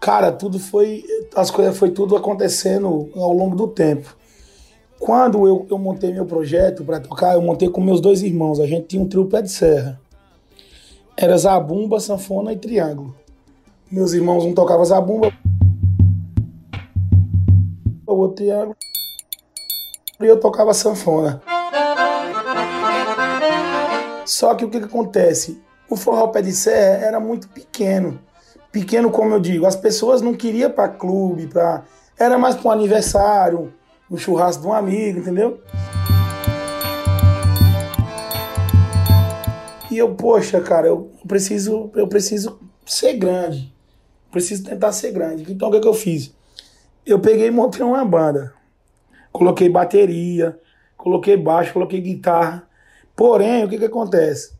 Cara, 0.00 0.32
tudo 0.32 0.58
foi. 0.58 1.02
As 1.34 1.50
coisas 1.50 1.78
foi 1.78 1.90
tudo 1.90 2.16
acontecendo 2.16 3.08
ao 3.14 3.32
longo 3.32 3.54
do 3.54 3.68
tempo. 3.68 4.14
Quando 4.98 5.46
eu, 5.46 5.66
eu 5.70 5.78
montei 5.78 6.12
meu 6.12 6.26
projeto 6.26 6.84
para 6.84 7.00
tocar, 7.00 7.34
eu 7.34 7.42
montei 7.42 7.68
com 7.68 7.80
meus 7.80 8.00
dois 8.00 8.22
irmãos. 8.22 8.60
A 8.60 8.66
gente 8.66 8.86
tinha 8.86 9.02
um 9.02 9.08
trio 9.08 9.26
pé 9.26 9.42
de 9.42 9.50
serra. 9.50 10.00
Era 11.16 11.36
zabumba, 11.38 12.00
sanfona 12.00 12.52
e 12.52 12.56
triângulo. 12.56 13.14
Meus 13.90 14.12
irmãos 14.12 14.44
um 14.44 14.52
tocava 14.52 14.84
zabumba, 14.84 15.32
o 18.14 18.20
outro 18.20 18.36
triângulo, 18.36 18.76
e 20.20 20.26
eu 20.26 20.38
tocava 20.38 20.72
sanfona. 20.72 21.42
Só 24.24 24.54
que 24.54 24.64
o 24.64 24.70
que, 24.70 24.78
que 24.78 24.86
acontece? 24.86 25.62
O 25.88 25.96
forró 25.96 26.28
pé 26.28 26.40
de 26.40 26.52
serra 26.52 27.04
era 27.04 27.20
muito 27.20 27.48
pequeno. 27.48 28.18
Pequeno, 28.72 29.10
como 29.10 29.34
eu 29.34 29.40
digo, 29.40 29.66
as 29.66 29.76
pessoas 29.76 30.22
não 30.22 30.34
queriam 30.34 30.70
para 30.70 30.88
clube, 30.88 31.46
para 31.46 31.84
era 32.18 32.38
mais 32.38 32.54
para 32.54 32.68
um 32.68 32.72
aniversário, 32.72 33.72
um 34.10 34.16
churrasco 34.16 34.62
de 34.62 34.68
um 34.68 34.72
amigo, 34.72 35.18
entendeu? 35.18 35.60
E 39.90 39.98
eu, 39.98 40.14
poxa, 40.14 40.60
cara, 40.60 40.88
eu 40.88 41.10
preciso, 41.26 41.90
eu 41.94 42.08
preciso 42.08 42.58
ser 42.84 43.14
grande. 43.14 43.72
Preciso 44.30 44.64
tentar 44.64 44.92
ser 44.92 45.12
grande. 45.12 45.50
Então 45.52 45.68
o 45.68 45.72
que, 45.72 45.80
que 45.80 45.88
eu 45.88 45.94
fiz? 45.94 46.34
Eu 47.06 47.20
peguei 47.20 47.48
e 47.48 47.50
montei 47.50 47.84
uma 47.84 48.04
banda. 48.04 48.54
Coloquei 49.30 49.68
bateria, 49.68 50.58
coloquei 50.96 51.36
baixo, 51.36 51.72
coloquei 51.72 52.00
guitarra. 52.00 52.66
Porém, 53.14 53.64
o 53.64 53.68
que, 53.68 53.78
que 53.78 53.84
acontece? 53.84 54.52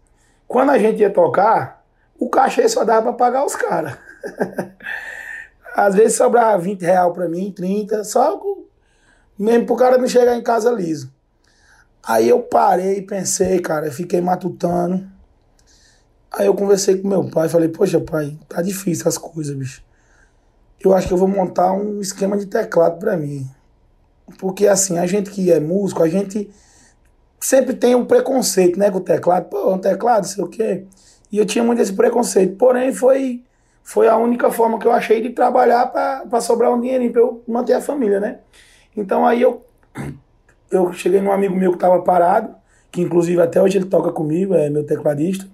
Quando 0.46 0.70
a 0.70 0.78
gente 0.78 1.00
ia 1.00 1.10
tocar, 1.10 1.84
o 2.18 2.28
cachê 2.28 2.68
só 2.68 2.84
dava 2.84 3.02
para 3.02 3.12
pagar 3.12 3.44
os 3.44 3.56
caras. 3.56 3.96
Às 5.74 5.94
vezes 5.94 6.16
sobrava 6.16 6.58
20 6.58 6.82
real 6.82 7.12
para 7.12 7.28
mim, 7.28 7.50
30, 7.50 8.04
só 8.04 8.40
mesmo 9.38 9.66
pro 9.66 9.76
cara 9.76 9.98
não 9.98 10.06
chegar 10.06 10.36
em 10.36 10.42
casa 10.42 10.70
liso. 10.70 11.12
Aí 12.02 12.28
eu 12.28 12.42
parei 12.42 12.98
e 12.98 13.02
pensei, 13.02 13.58
cara, 13.58 13.90
fiquei 13.90 14.20
matutando. 14.20 15.08
Aí 16.30 16.46
eu 16.46 16.54
conversei 16.54 17.00
com 17.00 17.08
meu 17.08 17.28
pai, 17.28 17.48
falei, 17.48 17.68
poxa 17.68 18.00
pai, 18.00 18.38
tá 18.48 18.60
difícil 18.60 19.08
as 19.08 19.16
coisas, 19.16 19.56
bicho. 19.56 19.82
Eu 20.84 20.94
acho 20.94 21.08
que 21.08 21.14
eu 21.14 21.18
vou 21.18 21.28
montar 21.28 21.72
um 21.72 22.00
esquema 22.00 22.36
de 22.36 22.46
teclado 22.46 22.98
para 22.98 23.16
mim. 23.16 23.48
Porque 24.38 24.66
assim, 24.66 24.98
a 24.98 25.06
gente 25.06 25.30
que 25.30 25.50
é 25.50 25.58
músico, 25.58 26.02
a 26.02 26.08
gente 26.08 26.50
sempre 27.40 27.74
tem 27.74 27.94
um 27.94 28.04
preconceito, 28.04 28.78
né, 28.78 28.90
com 28.90 28.98
o 28.98 29.00
teclado. 29.00 29.48
Pô, 29.48 29.72
um 29.72 29.78
teclado, 29.78 30.26
sei 30.26 30.42
o 30.42 30.48
quê. 30.48 30.84
E 31.30 31.38
eu 31.38 31.44
tinha 31.44 31.64
muito 31.64 31.80
esse 31.80 31.92
preconceito. 31.92 32.56
Porém, 32.56 32.92
foi, 32.92 33.42
foi 33.82 34.08
a 34.08 34.16
única 34.16 34.50
forma 34.50 34.78
que 34.78 34.86
eu 34.86 34.92
achei 34.92 35.20
de 35.20 35.30
trabalhar 35.30 35.86
para 35.86 36.40
sobrar 36.40 36.72
um 36.72 36.80
dinheirinho 36.80 37.12
para 37.12 37.20
eu 37.20 37.42
manter 37.46 37.74
a 37.74 37.80
família, 37.80 38.20
né? 38.20 38.38
Então 38.96 39.26
aí 39.26 39.42
eu, 39.42 39.64
eu 40.70 40.92
cheguei 40.92 41.20
num 41.20 41.32
amigo 41.32 41.54
meu 41.54 41.72
que 41.72 41.76
estava 41.76 42.00
parado, 42.02 42.54
que 42.90 43.02
inclusive 43.02 43.40
até 43.42 43.60
hoje 43.60 43.78
ele 43.78 43.86
toca 43.86 44.12
comigo, 44.12 44.54
é 44.54 44.70
meu 44.70 44.84
tecladista. 44.84 45.46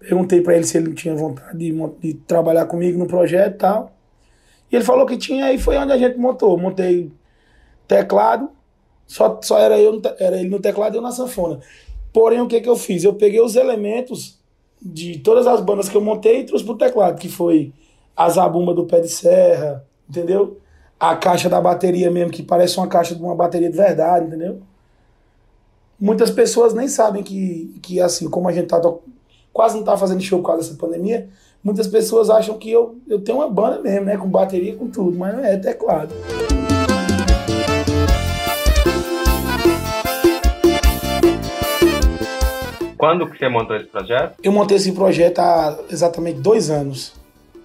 Perguntei 0.00 0.40
para 0.40 0.56
ele 0.56 0.64
se 0.64 0.76
ele 0.78 0.94
tinha 0.94 1.14
vontade 1.14 1.56
de, 1.56 1.72
de, 2.00 2.14
trabalhar 2.14 2.64
comigo 2.64 2.98
no 2.98 3.06
projeto 3.06 3.54
e 3.54 3.58
tal. 3.58 3.99
E 4.70 4.76
ele 4.76 4.84
falou 4.84 5.06
que 5.06 5.16
tinha, 5.16 5.52
e 5.52 5.58
foi 5.58 5.76
onde 5.76 5.92
a 5.92 5.98
gente 5.98 6.18
montou. 6.18 6.56
Montei 6.56 7.10
teclado, 7.88 8.50
só, 9.06 9.38
só 9.42 9.58
era, 9.58 9.78
eu, 9.78 10.00
era 10.18 10.36
ele 10.36 10.48
no 10.48 10.60
teclado 10.60 10.94
e 10.94 10.98
eu 10.98 11.02
na 11.02 11.12
sanfona. 11.12 11.60
Porém, 12.12 12.40
o 12.40 12.46
que, 12.46 12.60
que 12.60 12.68
eu 12.68 12.76
fiz? 12.76 13.04
Eu 13.04 13.14
peguei 13.14 13.40
os 13.40 13.56
elementos 13.56 14.38
de 14.80 15.18
todas 15.18 15.46
as 15.46 15.60
bandas 15.60 15.88
que 15.88 15.96
eu 15.96 16.00
montei 16.00 16.40
e 16.40 16.44
trouxe 16.44 16.64
pro 16.64 16.76
teclado, 16.76 17.18
que 17.18 17.28
foi 17.28 17.72
a 18.16 18.28
zabumba 18.28 18.72
do 18.72 18.84
pé 18.84 19.00
de 19.00 19.08
serra, 19.08 19.84
entendeu? 20.08 20.60
a 21.00 21.16
caixa 21.16 21.48
da 21.48 21.58
bateria 21.58 22.10
mesmo, 22.10 22.30
que 22.30 22.42
parece 22.42 22.76
uma 22.76 22.86
caixa 22.86 23.14
de 23.14 23.22
uma 23.22 23.34
bateria 23.34 23.70
de 23.70 23.76
verdade, 23.76 24.26
entendeu? 24.26 24.60
Muitas 25.98 26.30
pessoas 26.30 26.74
nem 26.74 26.86
sabem 26.86 27.22
que, 27.22 27.78
que 27.82 27.98
assim, 28.02 28.28
como 28.28 28.46
a 28.46 28.52
gente 28.52 28.66
tá 28.66 28.78
quase 29.50 29.76
não 29.76 29.82
tá 29.82 29.96
fazendo 29.96 30.20
show 30.20 30.40
por 30.40 30.48
causa 30.48 30.62
dessa 30.62 30.78
pandemia, 30.78 31.30
muitas 31.62 31.86
pessoas 31.86 32.30
acham 32.30 32.58
que 32.58 32.70
eu, 32.70 32.98
eu 33.06 33.20
tenho 33.20 33.38
uma 33.38 33.48
banda 33.48 33.80
mesmo, 33.80 34.06
né? 34.06 34.16
Com 34.16 34.28
bateria, 34.28 34.74
com 34.76 34.88
tudo, 34.88 35.16
mas 35.16 35.34
não 35.34 35.44
é, 35.44 35.54
é 35.54 35.56
teclado. 35.56 36.14
Quando 42.96 43.26
que 43.30 43.38
você 43.38 43.48
montou 43.48 43.76
esse 43.76 43.86
projeto? 43.86 44.34
Eu 44.42 44.52
montei 44.52 44.76
esse 44.76 44.92
projeto 44.92 45.38
há 45.38 45.78
exatamente 45.90 46.38
dois 46.38 46.68
anos 46.68 47.14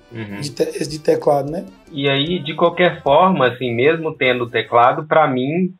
uhum. 0.09 0.39
de, 0.39 0.49
te, 0.49 0.87
de 0.87 0.99
teclado, 0.99 1.51
né? 1.51 1.65
E 1.91 2.07
aí, 2.07 2.39
de 2.39 2.55
qualquer 2.55 3.01
forma, 3.03 3.47
assim, 3.47 3.73
mesmo 3.73 4.15
tendo 4.15 4.49
teclado, 4.49 5.05
para 5.05 5.27
mim, 5.27 5.73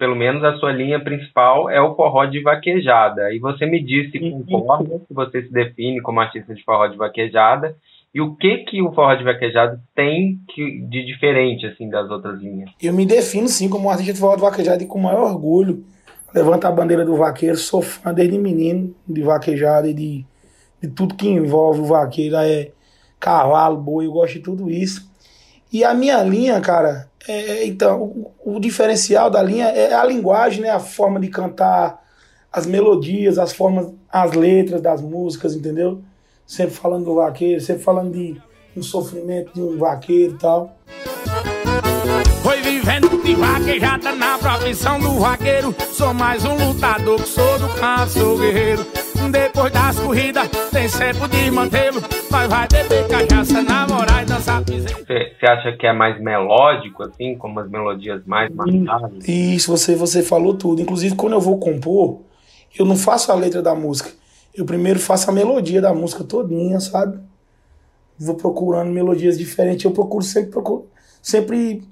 pelo 0.00 0.16
menos 0.16 0.42
a 0.42 0.56
sua 0.56 0.72
linha 0.72 0.98
principal 0.98 1.68
é 1.68 1.78
o 1.78 1.94
forró 1.94 2.24
de 2.24 2.40
vaquejada. 2.42 3.34
E 3.34 3.38
você 3.38 3.66
me 3.66 3.84
disse 3.84 4.18
com 4.18 4.42
concorda 4.44 4.98
que 5.06 5.12
você 5.12 5.42
se 5.42 5.52
define 5.52 6.00
como 6.00 6.20
artista 6.20 6.54
de 6.54 6.64
forró 6.64 6.86
de 6.86 6.96
vaquejada 6.96 7.76
e 8.14 8.18
o 8.18 8.34
que 8.34 8.64
que 8.64 8.80
o 8.80 8.90
forró 8.92 9.14
de 9.14 9.22
vaquejada 9.22 9.78
tem 9.94 10.40
que, 10.48 10.80
de 10.88 11.04
diferente 11.04 11.66
assim 11.66 11.90
das 11.90 12.10
outras 12.10 12.40
linhas? 12.40 12.70
Eu 12.82 12.94
me 12.94 13.04
defino 13.04 13.46
sim 13.46 13.68
como 13.68 13.90
artista 13.90 14.14
de 14.14 14.18
forró 14.18 14.36
de 14.36 14.40
vaquejada 14.40 14.82
e 14.82 14.86
com 14.86 14.98
maior 14.98 15.30
orgulho. 15.30 15.84
Levanta 16.34 16.68
a 16.68 16.72
bandeira 16.72 17.04
do 17.04 17.16
vaqueiro, 17.16 17.58
sou 17.58 17.82
fã 17.82 18.14
desde 18.14 18.38
menino 18.38 18.94
de 19.06 19.20
vaquejada 19.20 19.86
e 19.86 19.92
de, 19.92 20.24
de 20.80 20.88
tudo 20.88 21.14
que 21.14 21.28
envolve 21.28 21.80
o 21.80 21.84
vaqueiro. 21.84 22.36
É, 22.36 22.70
cavalo, 23.18 23.76
boi, 23.76 24.06
eu 24.06 24.12
gosto 24.12 24.32
de 24.32 24.40
tudo 24.40 24.70
isso. 24.70 25.10
E 25.70 25.84
a 25.84 25.92
minha 25.92 26.22
linha, 26.22 26.58
cara, 26.58 27.09
é, 27.28 27.32
é, 27.32 27.66
então, 27.66 28.02
o, 28.02 28.32
o, 28.56 28.60
diferencial 28.60 29.28
da 29.28 29.42
linha 29.42 29.66
é 29.66 29.92
a 29.92 30.04
linguagem, 30.04 30.62
né? 30.62 30.70
A 30.70 30.80
forma 30.80 31.20
de 31.20 31.28
cantar, 31.28 32.02
as 32.50 32.66
melodias, 32.66 33.38
as 33.38 33.52
formas, 33.52 33.88
as 34.10 34.32
letras 34.32 34.80
das 34.80 35.00
músicas, 35.02 35.54
entendeu? 35.54 36.02
Sempre 36.46 36.74
falando 36.74 37.04
do 37.04 37.14
vaqueiro, 37.14 37.60
sempre 37.60 37.82
falando 37.82 38.12
de 38.12 38.40
um 38.76 38.82
sofrimento 38.82 39.52
de 39.52 39.60
um 39.60 39.76
vaqueiro 39.76 40.34
e 40.34 40.38
tal. 40.38 40.76
Foi 42.42 42.62
vivendo 42.62 43.22
de 43.22 43.34
vaquejada 43.34 44.12
na 44.12 44.38
profissão 44.38 44.98
do 44.98 45.20
vaqueiro. 45.20 45.74
Sou 45.92 46.14
mais 46.14 46.44
um 46.44 46.54
lutador 46.54 47.20
que 47.22 47.28
sou 47.28 47.58
do 47.58 47.68
campo, 47.74 48.08
sou 48.08 48.38
guerreiro. 48.38 48.86
Depois 49.30 49.72
das 49.72 49.98
corridas, 50.00 50.48
tem 50.72 50.88
sempre 50.88 51.28
de 51.28 51.50
mantê-lo. 51.50 52.00
Mas 52.30 52.48
vai 52.48 52.68
beber 52.68 53.08
cachaça, 53.08 53.60
namorar 53.60 54.22
e 54.22 54.26
dançar 54.26 54.62
Você 54.64 55.46
acha 55.46 55.76
que 55.76 55.84
é 55.84 55.92
mais 55.92 56.20
melódico, 56.20 57.02
assim, 57.02 57.36
com 57.36 57.48
umas 57.48 57.68
melodias 57.68 58.24
mais 58.24 58.54
marcadas? 58.54 59.26
Isso, 59.26 59.70
você, 59.70 59.96
você 59.96 60.22
falou 60.22 60.54
tudo. 60.54 60.80
Inclusive, 60.80 61.16
quando 61.16 61.32
eu 61.32 61.40
vou 61.40 61.58
compor, 61.58 62.20
eu 62.78 62.86
não 62.86 62.96
faço 62.96 63.32
a 63.32 63.34
letra 63.34 63.60
da 63.60 63.74
música. 63.74 64.10
Eu 64.54 64.64
primeiro 64.64 65.00
faço 65.00 65.28
a 65.28 65.32
melodia 65.32 65.80
da 65.80 65.92
música 65.92 66.22
todinha, 66.22 66.78
sabe? 66.78 67.18
Vou 68.16 68.36
procurando 68.36 68.92
melodias 68.92 69.36
diferentes. 69.36 69.84
Eu 69.84 69.90
procuro 69.90 70.22
sempre, 70.22 70.50
procuro, 70.50 70.86
sempre 71.20 71.82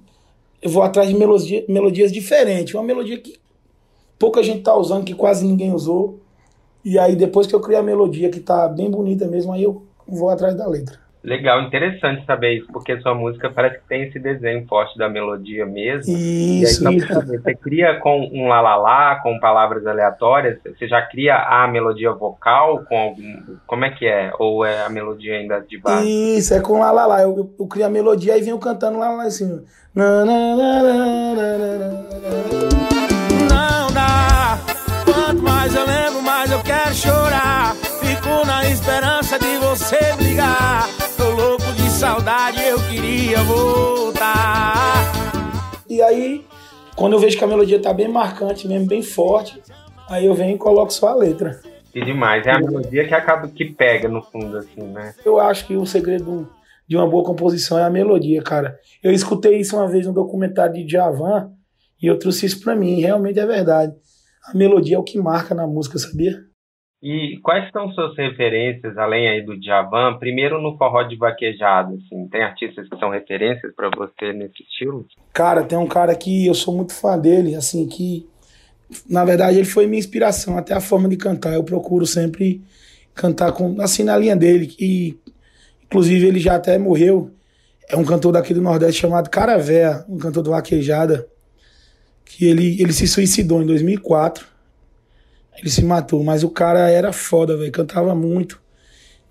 eu 0.62 0.70
vou 0.70 0.84
atrás 0.84 1.08
de 1.08 1.16
melodia, 1.16 1.64
melodias 1.68 2.12
diferentes. 2.12 2.74
Uma 2.74 2.84
melodia 2.84 3.18
que 3.18 3.40
pouca 4.16 4.40
gente 4.42 4.62
tá 4.62 4.76
usando, 4.76 5.04
que 5.04 5.14
quase 5.14 5.44
ninguém 5.44 5.72
usou. 5.72 6.20
E 6.84 6.96
aí 6.96 7.16
depois 7.16 7.46
que 7.46 7.54
eu 7.54 7.60
criei 7.60 7.80
a 7.80 7.82
melodia 7.82 8.30
que 8.30 8.38
tá 8.38 8.68
bem 8.68 8.88
bonita 8.88 9.26
mesmo, 9.26 9.52
aí 9.52 9.64
eu 9.64 9.87
vou 10.08 10.30
atrás 10.30 10.54
da 10.54 10.66
letra. 10.66 10.98
Legal, 11.22 11.62
interessante 11.62 12.24
saber 12.24 12.58
isso, 12.58 12.68
porque 12.72 12.98
sua 13.00 13.12
música 13.12 13.50
parece 13.50 13.78
que 13.80 13.88
tem 13.88 14.04
esse 14.04 14.20
desenho 14.20 14.64
forte 14.68 14.96
da 14.96 15.08
melodia 15.08 15.66
mesmo. 15.66 16.16
Isso, 16.16 16.86
aí, 16.86 16.96
isso. 16.96 17.26
Você 17.26 17.54
cria 17.54 17.98
com 17.98 18.20
um 18.32 18.46
lalá, 18.46 19.16
com 19.16 19.38
palavras 19.40 19.84
aleatórias, 19.84 20.58
você 20.64 20.86
já 20.86 21.02
cria 21.02 21.36
a 21.36 21.66
melodia 21.66 22.12
vocal 22.12 22.84
com 22.88 22.96
algum, 22.96 23.42
como 23.66 23.84
é 23.84 23.90
que 23.90 24.06
é? 24.06 24.32
Ou 24.38 24.64
é 24.64 24.84
a 24.84 24.88
melodia 24.88 25.34
ainda 25.34 25.60
de 25.60 25.76
base? 25.78 26.08
Isso, 26.08 26.54
é 26.54 26.60
com 26.60 26.78
lalá. 26.78 27.20
Eu, 27.20 27.36
eu, 27.36 27.50
eu 27.58 27.66
crio 27.66 27.86
a 27.86 27.90
melodia 27.90 28.38
e 28.38 28.42
venho 28.42 28.58
cantando 28.58 28.98
lá, 28.98 29.10
lá 29.10 29.24
assim. 29.24 29.60
Na, 29.94 30.24
na, 30.24 30.56
na, 30.56 30.82
de 39.88 39.96
você 39.96 40.16
brigar 40.16 40.88
saudade 41.98 42.62
eu 42.62 42.78
queria 42.88 43.42
voltar. 43.42 45.12
E 45.88 46.00
aí, 46.00 46.44
quando 46.94 47.14
eu 47.14 47.18
vejo 47.18 47.36
que 47.36 47.42
a 47.42 47.46
melodia 47.46 47.80
tá 47.80 47.92
bem 47.92 48.06
marcante 48.06 48.68
mesmo, 48.68 48.86
bem 48.86 49.02
forte, 49.02 49.60
aí 50.08 50.26
eu 50.26 50.34
venho 50.34 50.54
e 50.54 50.58
coloco 50.58 50.92
só 50.92 51.08
a 51.08 51.14
letra. 51.14 51.60
Que 51.90 52.04
demais, 52.04 52.46
é 52.46 52.52
a 52.52 52.60
melodia 52.60 53.08
que 53.08 53.14
acaba 53.14 53.48
que 53.48 53.64
pega 53.64 54.08
no 54.08 54.22
fundo, 54.22 54.58
assim, 54.58 54.82
né? 54.82 55.12
Eu 55.24 55.40
acho 55.40 55.66
que 55.66 55.76
o 55.76 55.84
segredo 55.84 56.48
de 56.86 56.96
uma 56.96 57.08
boa 57.08 57.24
composição 57.24 57.76
é 57.76 57.82
a 57.82 57.90
melodia, 57.90 58.42
cara. 58.42 58.78
Eu 59.02 59.10
escutei 59.10 59.58
isso 59.58 59.76
uma 59.76 59.88
vez 59.88 60.06
no 60.06 60.12
documentário 60.12 60.74
de 60.74 60.88
Javan 60.88 61.50
e 62.00 62.06
eu 62.06 62.16
trouxe 62.16 62.46
isso 62.46 62.62
pra 62.62 62.76
mim, 62.76 63.00
realmente 63.00 63.40
é 63.40 63.46
verdade. 63.46 63.92
A 64.44 64.56
melodia 64.56 64.96
é 64.96 64.98
o 65.00 65.02
que 65.02 65.18
marca 65.18 65.52
na 65.52 65.66
música, 65.66 65.98
sabia? 65.98 66.47
E 67.00 67.38
quais 67.42 67.70
são 67.70 67.92
suas 67.92 68.16
referências, 68.16 68.98
além 68.98 69.28
aí 69.28 69.44
do 69.44 69.58
Djavan? 69.58 70.18
Primeiro 70.18 70.60
no 70.60 70.76
forró 70.76 71.04
de 71.04 71.16
vaquejado, 71.16 71.94
assim, 71.94 72.28
tem 72.28 72.42
artistas 72.42 72.88
que 72.88 72.98
são 72.98 73.10
referências 73.10 73.72
para 73.74 73.88
você 73.96 74.32
nesse 74.32 74.64
estilo? 74.64 75.06
Cara, 75.32 75.62
tem 75.62 75.78
um 75.78 75.86
cara 75.86 76.14
que 76.16 76.46
eu 76.46 76.54
sou 76.54 76.74
muito 76.74 76.92
fã 76.92 77.16
dele, 77.16 77.54
assim, 77.54 77.86
que 77.86 78.26
na 79.08 79.24
verdade 79.24 79.58
ele 79.58 79.66
foi 79.66 79.86
minha 79.86 80.00
inspiração, 80.00 80.58
até 80.58 80.74
a 80.74 80.80
forma 80.80 81.08
de 81.08 81.16
cantar. 81.16 81.54
Eu 81.54 81.62
procuro 81.62 82.04
sempre 82.04 82.62
cantar 83.14 83.52
com, 83.52 83.80
assim, 83.80 84.02
na 84.02 84.16
linha 84.16 84.34
dele, 84.34 84.74
e 84.80 85.16
inclusive 85.84 86.26
ele 86.26 86.40
já 86.40 86.56
até 86.56 86.76
morreu. 86.78 87.30
É 87.88 87.96
um 87.96 88.04
cantor 88.04 88.32
daqui 88.32 88.52
do 88.52 88.60
Nordeste 88.60 89.00
chamado 89.00 89.30
Caravé, 89.30 90.04
um 90.08 90.18
cantor 90.18 90.42
do 90.42 90.50
vaquejada, 90.50 91.28
que 92.24 92.44
ele, 92.44 92.82
ele 92.82 92.92
se 92.92 93.06
suicidou 93.06 93.62
em 93.62 93.66
2004 93.66 94.57
ele 95.60 95.70
se 95.70 95.84
matou, 95.84 96.22
mas 96.22 96.42
o 96.44 96.50
cara 96.50 96.90
era 96.90 97.12
foda, 97.12 97.56
velho, 97.56 97.72
cantava 97.72 98.14
muito. 98.14 98.60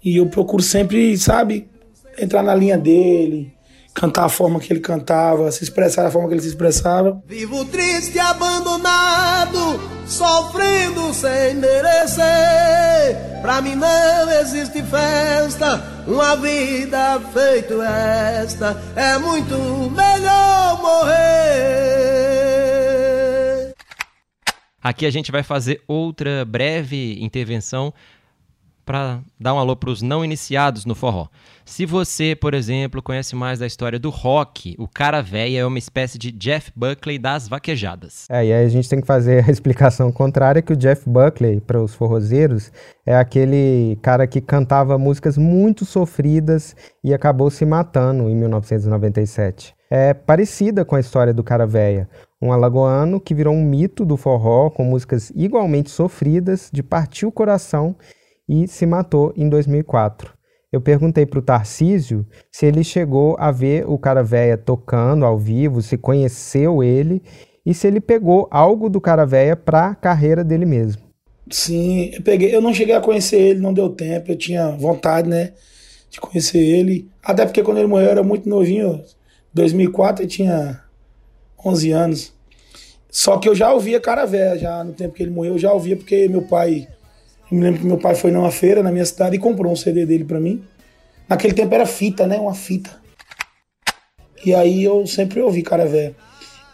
E 0.03 0.17
eu 0.17 0.27
procuro 0.27 0.61
sempre, 0.61 1.17
sabe, 1.17 1.69
entrar 2.17 2.43
na 2.43 2.53
linha 2.53 2.77
dele, 2.77 3.53
cantar 3.93 4.25
a 4.25 4.29
forma 4.29 4.59
que 4.59 4.71
ele 4.71 4.79
cantava, 4.79 5.51
se 5.51 5.63
expressar 5.63 6.03
da 6.03 6.11
forma 6.11 6.27
que 6.27 6.33
ele 6.35 6.41
se 6.41 6.49
expressava. 6.49 7.21
Vivo 7.25 7.65
triste, 7.65 8.19
abandonado, 8.19 9.79
sofrendo 10.05 11.13
sem 11.13 11.55
merecer. 11.55 12.21
Pra 13.41 13.61
mim 13.61 13.75
não 13.75 14.31
existe 14.41 14.83
festa, 14.83 15.83
uma 16.05 16.35
vida 16.35 17.19
feito 17.33 17.81
esta, 17.81 18.81
é 18.95 19.17
muito 19.17 19.55
melhor 19.91 20.81
morrer. 20.81 22.26
Aqui 24.87 25.05
a 25.05 25.11
gente 25.11 25.33
vai 25.33 25.43
fazer 25.43 25.81
outra 25.85 26.45
breve 26.45 27.21
intervenção 27.21 27.93
para 28.85 29.19
dar 29.37 29.53
um 29.53 29.59
alô 29.59 29.75
para 29.75 29.89
os 29.89 30.01
não 30.01 30.23
iniciados 30.23 30.85
no 30.85 30.95
forró. 30.95 31.27
Se 31.65 31.85
você, 31.85 32.33
por 32.33 32.53
exemplo, 32.53 33.01
conhece 33.01 33.35
mais 33.35 33.59
da 33.59 33.67
história 33.67 33.99
do 33.99 34.09
rock, 34.09 34.77
o 34.79 34.87
cara 34.87 35.21
véia 35.21 35.59
é 35.59 35.65
uma 35.65 35.77
espécie 35.77 36.17
de 36.17 36.31
Jeff 36.31 36.71
Buckley 36.73 37.19
das 37.19 37.49
vaquejadas. 37.49 38.27
É, 38.29 38.45
e 38.45 38.53
aí 38.53 38.65
a 38.65 38.69
gente 38.69 38.87
tem 38.87 39.01
que 39.01 39.05
fazer 39.05 39.43
a 39.43 39.51
explicação 39.51 40.09
contrária 40.09 40.61
que 40.61 40.71
o 40.71 40.77
Jeff 40.77 41.03
Buckley, 41.05 41.59
para 41.59 41.83
os 41.83 41.93
forrozeiros, 41.93 42.71
é 43.05 43.13
aquele 43.13 43.99
cara 44.01 44.25
que 44.25 44.39
cantava 44.39 44.97
músicas 44.97 45.37
muito 45.37 45.83
sofridas 45.83 46.73
e 47.03 47.13
acabou 47.13 47.49
se 47.49 47.65
matando 47.65 48.29
em 48.29 48.35
1997. 48.37 49.75
É 49.89 50.13
parecida 50.13 50.85
com 50.85 50.95
a 50.95 50.99
história 51.01 51.33
do 51.33 51.43
cara 51.43 51.67
véia, 51.67 52.09
um 52.41 52.51
alagoano 52.51 53.19
que 53.19 53.33
virou 53.33 53.53
um 53.53 53.63
mito 53.63 54.05
do 54.05 54.17
forró 54.17 54.69
com 54.69 54.83
músicas 54.83 55.31
igualmente 55.35 55.89
sofridas, 55.89 56.69
de 56.71 56.83
partir 56.83 57.25
o 57.25 57.31
coração 57.31 57.95
e 58.47 58.67
se 58.67 58.85
matou 58.85 59.33
em 59.35 59.49
2004. 59.49 60.37
Eu 60.71 60.81
perguntei 60.81 61.25
para 61.25 61.39
o 61.39 61.41
Tarcísio 61.41 62.25
se 62.51 62.65
ele 62.65 62.83
chegou 62.83 63.35
a 63.39 63.51
ver 63.51 63.85
o 63.87 63.97
cara 63.97 64.21
véia 64.21 64.57
tocando 64.57 65.25
ao 65.25 65.37
vivo, 65.37 65.81
se 65.81 65.97
conheceu 65.97 66.83
ele 66.83 67.21
e 67.65 67.73
se 67.73 67.87
ele 67.87 67.99
pegou 67.99 68.47
algo 68.51 68.89
do 68.89 69.01
cara 69.01 69.25
véia 69.25 69.55
para 69.55 69.87
a 69.87 69.95
carreira 69.95 70.43
dele 70.43 70.65
mesmo. 70.65 71.01
Sim, 71.49 72.11
eu 72.13 72.21
peguei. 72.21 72.53
Eu 72.53 72.61
não 72.61 72.73
cheguei 72.73 72.95
a 72.95 73.01
conhecer 73.01 73.39
ele, 73.39 73.59
não 73.59 73.73
deu 73.73 73.89
tempo. 73.89 74.31
Eu 74.31 74.37
tinha 74.37 74.69
vontade, 74.71 75.29
né, 75.29 75.53
de 76.09 76.19
conhecer 76.19 76.59
ele. 76.59 77.09
Até 77.23 77.45
porque 77.45 77.63
quando 77.63 77.77
ele 77.77 77.87
morreu 77.87 78.07
eu 78.07 78.11
era 78.11 78.23
muito 78.23 78.47
novinho. 78.47 79.01
2004 79.53 80.25
eu 80.25 80.27
tinha 80.27 80.81
11 81.67 81.91
anos. 81.91 82.33
Só 83.09 83.37
que 83.37 83.47
eu 83.47 83.55
já 83.55 83.73
ouvia 83.73 83.99
cara 83.99 84.25
véia, 84.25 84.57
já 84.57 84.83
no 84.83 84.93
tempo 84.93 85.13
que 85.13 85.23
ele 85.23 85.31
morreu, 85.31 85.53
eu 85.53 85.59
já 85.59 85.71
ouvia 85.71 85.95
porque 85.95 86.27
meu 86.27 86.41
pai 86.41 86.87
eu 87.49 87.57
me 87.57 87.63
lembro 87.63 87.79
que 87.79 87.87
meu 87.87 87.97
pai 87.97 88.13
foi 88.13 88.29
numa 88.29 88.51
feira 88.51 88.83
na 88.83 88.91
minha 88.91 89.05
cidade 89.05 89.37
e 89.37 89.39
comprou 89.39 89.71
um 89.71 89.75
CD 89.75 90.05
dele 90.05 90.25
para 90.25 90.39
mim. 90.39 90.63
Naquele 91.29 91.53
tempo 91.53 91.73
era 91.73 91.85
fita, 91.85 92.27
né? 92.27 92.37
Uma 92.37 92.53
fita. 92.53 92.89
E 94.45 94.53
aí 94.53 94.83
eu 94.83 95.07
sempre 95.07 95.41
ouvi 95.41 95.61
cara 95.61 95.85
velho. 95.85 96.15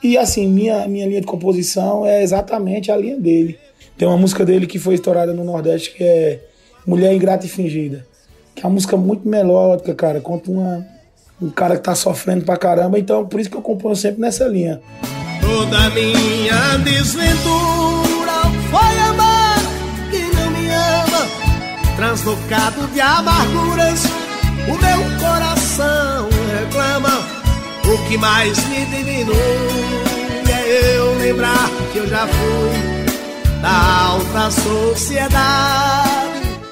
E 0.04 0.18
assim, 0.18 0.48
minha, 0.48 0.88
minha 0.88 1.06
linha 1.06 1.22
de 1.22 1.28
composição 1.28 2.06
é 2.06 2.24
exatamente 2.24 2.92
a 2.92 2.98
linha 2.98 3.20
dele. 3.20 3.58
Tem 3.98 4.08
uma 4.08 4.18
música 4.18 4.44
dele 4.44 4.66
que 4.66 4.80
foi 4.80 4.96
estourada 4.96 5.32
no 5.32 5.44
Nordeste 5.44 5.94
que 5.94 6.04
é 6.04 6.40
Mulher 6.86 7.14
Ingrata 7.14 7.46
e 7.46 7.50
Fingida. 7.50 8.06
Que 8.56 8.64
é 8.64 8.68
uma 8.68 8.74
música 8.74 8.98
muito 8.98 9.28
melódica, 9.28 9.94
cara. 9.94 10.20
Conta 10.20 10.50
uma, 10.50 10.86
um 11.42 11.50
cara 11.50 11.76
que 11.76 11.84
tá 11.84 11.96
sofrendo 11.96 12.46
pra 12.46 12.58
caramba. 12.58 12.98
Então, 12.98 13.26
por 13.26 13.40
isso 13.40 13.50
que 13.50 13.58
eu 13.58 13.62
componho 13.62 13.96
sempre 13.96 14.22
nessa 14.22 14.46
linha. 14.48 14.82
Toda 15.42 15.90
minha 15.90 16.78
desventura 16.84 18.42
foi 18.72 19.00
amar 19.10 19.44
translocado 22.04 22.86
de 22.88 23.00
amarguras, 23.00 24.04
o 24.68 24.74
meu 24.74 25.20
coração 25.20 26.30
reclama. 26.60 27.26
O 27.86 27.98
que 28.08 28.18
mais 28.18 28.58
me 28.68 28.86
diminui 28.86 29.34
é 30.50 30.98
eu 30.98 31.18
lembrar 31.18 31.70
que 31.92 32.00
eu 32.00 32.08
já 32.08 32.28
fui 32.28 33.62
da 33.62 34.06
alta 34.10 34.52
sociedade. 34.52 36.23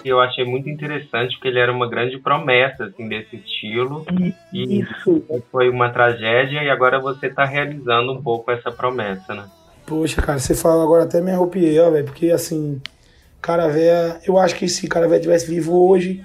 Eu 0.04 0.20
achei 0.20 0.44
muito 0.46 0.70
interessante 0.70 1.36
porque 1.36 1.48
ele 1.48 1.60
era 1.60 1.72
uma 1.72 1.90
grande 1.90 2.18
promessa 2.18 2.86
assim 2.86 3.08
desse 3.08 3.36
estilo 3.36 4.06
e 4.54 4.82
Isso. 4.82 5.24
foi 5.52 5.70
uma 5.70 5.90
tragédia 5.90 6.64
e 6.64 6.70
agora 6.70 7.00
você 7.00 7.28
está 7.28 7.46
realizando 7.46 8.12
um 8.12 8.22
pouco 8.22 8.52
essa 8.52 8.72
promessa, 8.72 9.34
né? 9.34 9.46
Poxa, 9.86 10.22
cara, 10.22 10.40
você 10.40 10.54
fala 10.54 10.84
agora 10.84 11.04
até 11.04 11.22
me 11.22 11.32
arrupiei, 11.32 11.80
ó, 11.80 11.90
velho, 11.90 12.06
porque 12.06 12.32
assim, 12.32 12.82
Caravé, 13.42 14.20
eu 14.26 14.38
acho 14.38 14.56
que 14.56 14.68
se 14.70 14.88
Caravé 14.88 15.20
tivesse 15.20 15.48
vivo 15.48 15.88
hoje, 15.88 16.24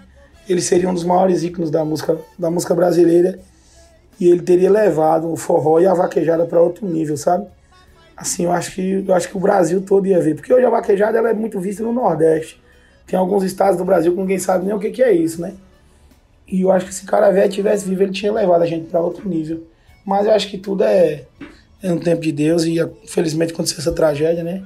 ele 0.48 0.60
seria 0.60 0.88
um 0.88 0.94
dos 0.94 1.04
maiores 1.04 1.42
ícones 1.42 1.70
da 1.70 1.84
música, 1.84 2.18
da 2.38 2.50
música 2.50 2.74
brasileira 2.74 3.38
e 4.20 4.28
ele 4.28 4.42
teria 4.42 4.70
levado 4.70 5.30
o 5.30 5.36
forró 5.36 5.80
e 5.80 5.86
a 5.86 5.94
vaquejada 5.94 6.46
para 6.46 6.60
outro 6.60 6.86
nível, 6.86 7.16
sabe? 7.16 7.46
Assim, 8.16 8.44
eu 8.44 8.52
acho 8.52 8.74
que 8.74 9.04
eu 9.06 9.14
acho 9.14 9.28
que 9.28 9.36
o 9.36 9.40
Brasil 9.40 9.82
todo 9.82 10.06
ia 10.06 10.20
ver, 10.20 10.34
porque 10.34 10.52
hoje 10.52 10.64
a 10.64 10.70
vaquejada 10.70 11.18
ela 11.18 11.30
é 11.30 11.34
muito 11.34 11.60
vista 11.60 11.82
no 11.82 11.92
Nordeste. 11.92 12.60
Tem 13.06 13.18
alguns 13.18 13.44
estados 13.44 13.78
do 13.78 13.84
Brasil 13.84 14.12
que 14.12 14.18
ninguém 14.18 14.38
sabe 14.38 14.64
nem 14.64 14.74
o 14.74 14.78
que, 14.78 14.90
que 14.90 15.02
é 15.02 15.12
isso, 15.12 15.40
né? 15.40 15.54
E 16.46 16.62
eu 16.62 16.70
acho 16.70 16.86
que 16.86 16.94
se 16.94 17.06
Caravé 17.06 17.48
tivesse 17.48 17.88
vivo, 17.88 18.02
ele 18.02 18.12
tinha 18.12 18.32
levado 18.32 18.62
a 18.62 18.66
gente 18.66 18.88
para 18.88 19.00
outro 19.00 19.28
nível. 19.28 19.66
Mas 20.04 20.26
eu 20.26 20.32
acho 20.32 20.48
que 20.48 20.58
tudo 20.58 20.84
é, 20.84 21.24
é 21.82 21.88
no 21.88 22.00
tempo 22.00 22.22
de 22.22 22.32
Deus 22.32 22.64
e 22.64 22.78
infelizmente 23.04 23.52
aconteceu 23.52 23.78
essa 23.78 23.94
tragédia, 23.94 24.44
né? 24.44 24.64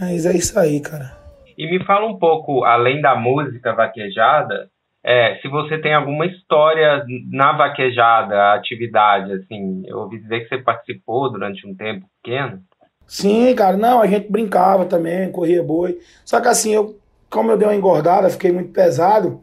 Mas 0.00 0.24
é 0.24 0.34
isso 0.34 0.58
aí, 0.58 0.80
cara. 0.80 1.18
E 1.56 1.66
me 1.70 1.84
fala 1.84 2.06
um 2.06 2.18
pouco, 2.18 2.64
além 2.64 3.02
da 3.02 3.14
música 3.14 3.74
vaquejada, 3.74 4.70
é, 5.04 5.38
se 5.42 5.48
você 5.48 5.78
tem 5.78 5.94
alguma 5.94 6.26
história 6.26 7.04
na 7.30 7.52
vaquejada, 7.52 8.54
atividade, 8.54 9.32
assim, 9.32 9.82
eu 9.86 9.98
ouvi 9.98 10.18
dizer 10.20 10.40
que 10.40 10.48
você 10.48 10.58
participou 10.62 11.30
durante 11.30 11.66
um 11.66 11.74
tempo 11.74 12.06
pequeno. 12.22 12.60
Sim, 13.06 13.54
cara, 13.54 13.76
não, 13.76 14.00
a 14.00 14.06
gente 14.06 14.30
brincava 14.30 14.84
também, 14.84 15.32
corria 15.32 15.62
boi. 15.62 15.98
Só 16.24 16.40
que 16.40 16.48
assim, 16.48 16.74
eu, 16.74 16.99
como 17.30 17.50
eu 17.50 17.56
dei 17.56 17.68
uma 17.68 17.76
engordada, 17.76 18.28
fiquei 18.28 18.52
muito 18.52 18.72
pesado, 18.72 19.40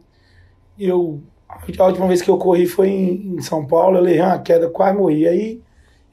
eu, 0.78 1.22
a 1.50 1.86
última 1.86 2.08
vez 2.08 2.22
que 2.22 2.30
eu 2.30 2.38
corri 2.38 2.68
foi 2.68 2.90
em, 2.90 3.36
em 3.36 3.42
São 3.42 3.66
Paulo, 3.66 3.98
eu 3.98 4.02
levei 4.02 4.22
uma 4.22 4.40
queda, 4.40 4.70
quase 4.70 4.98
morri. 4.98 5.28
Aí 5.28 5.62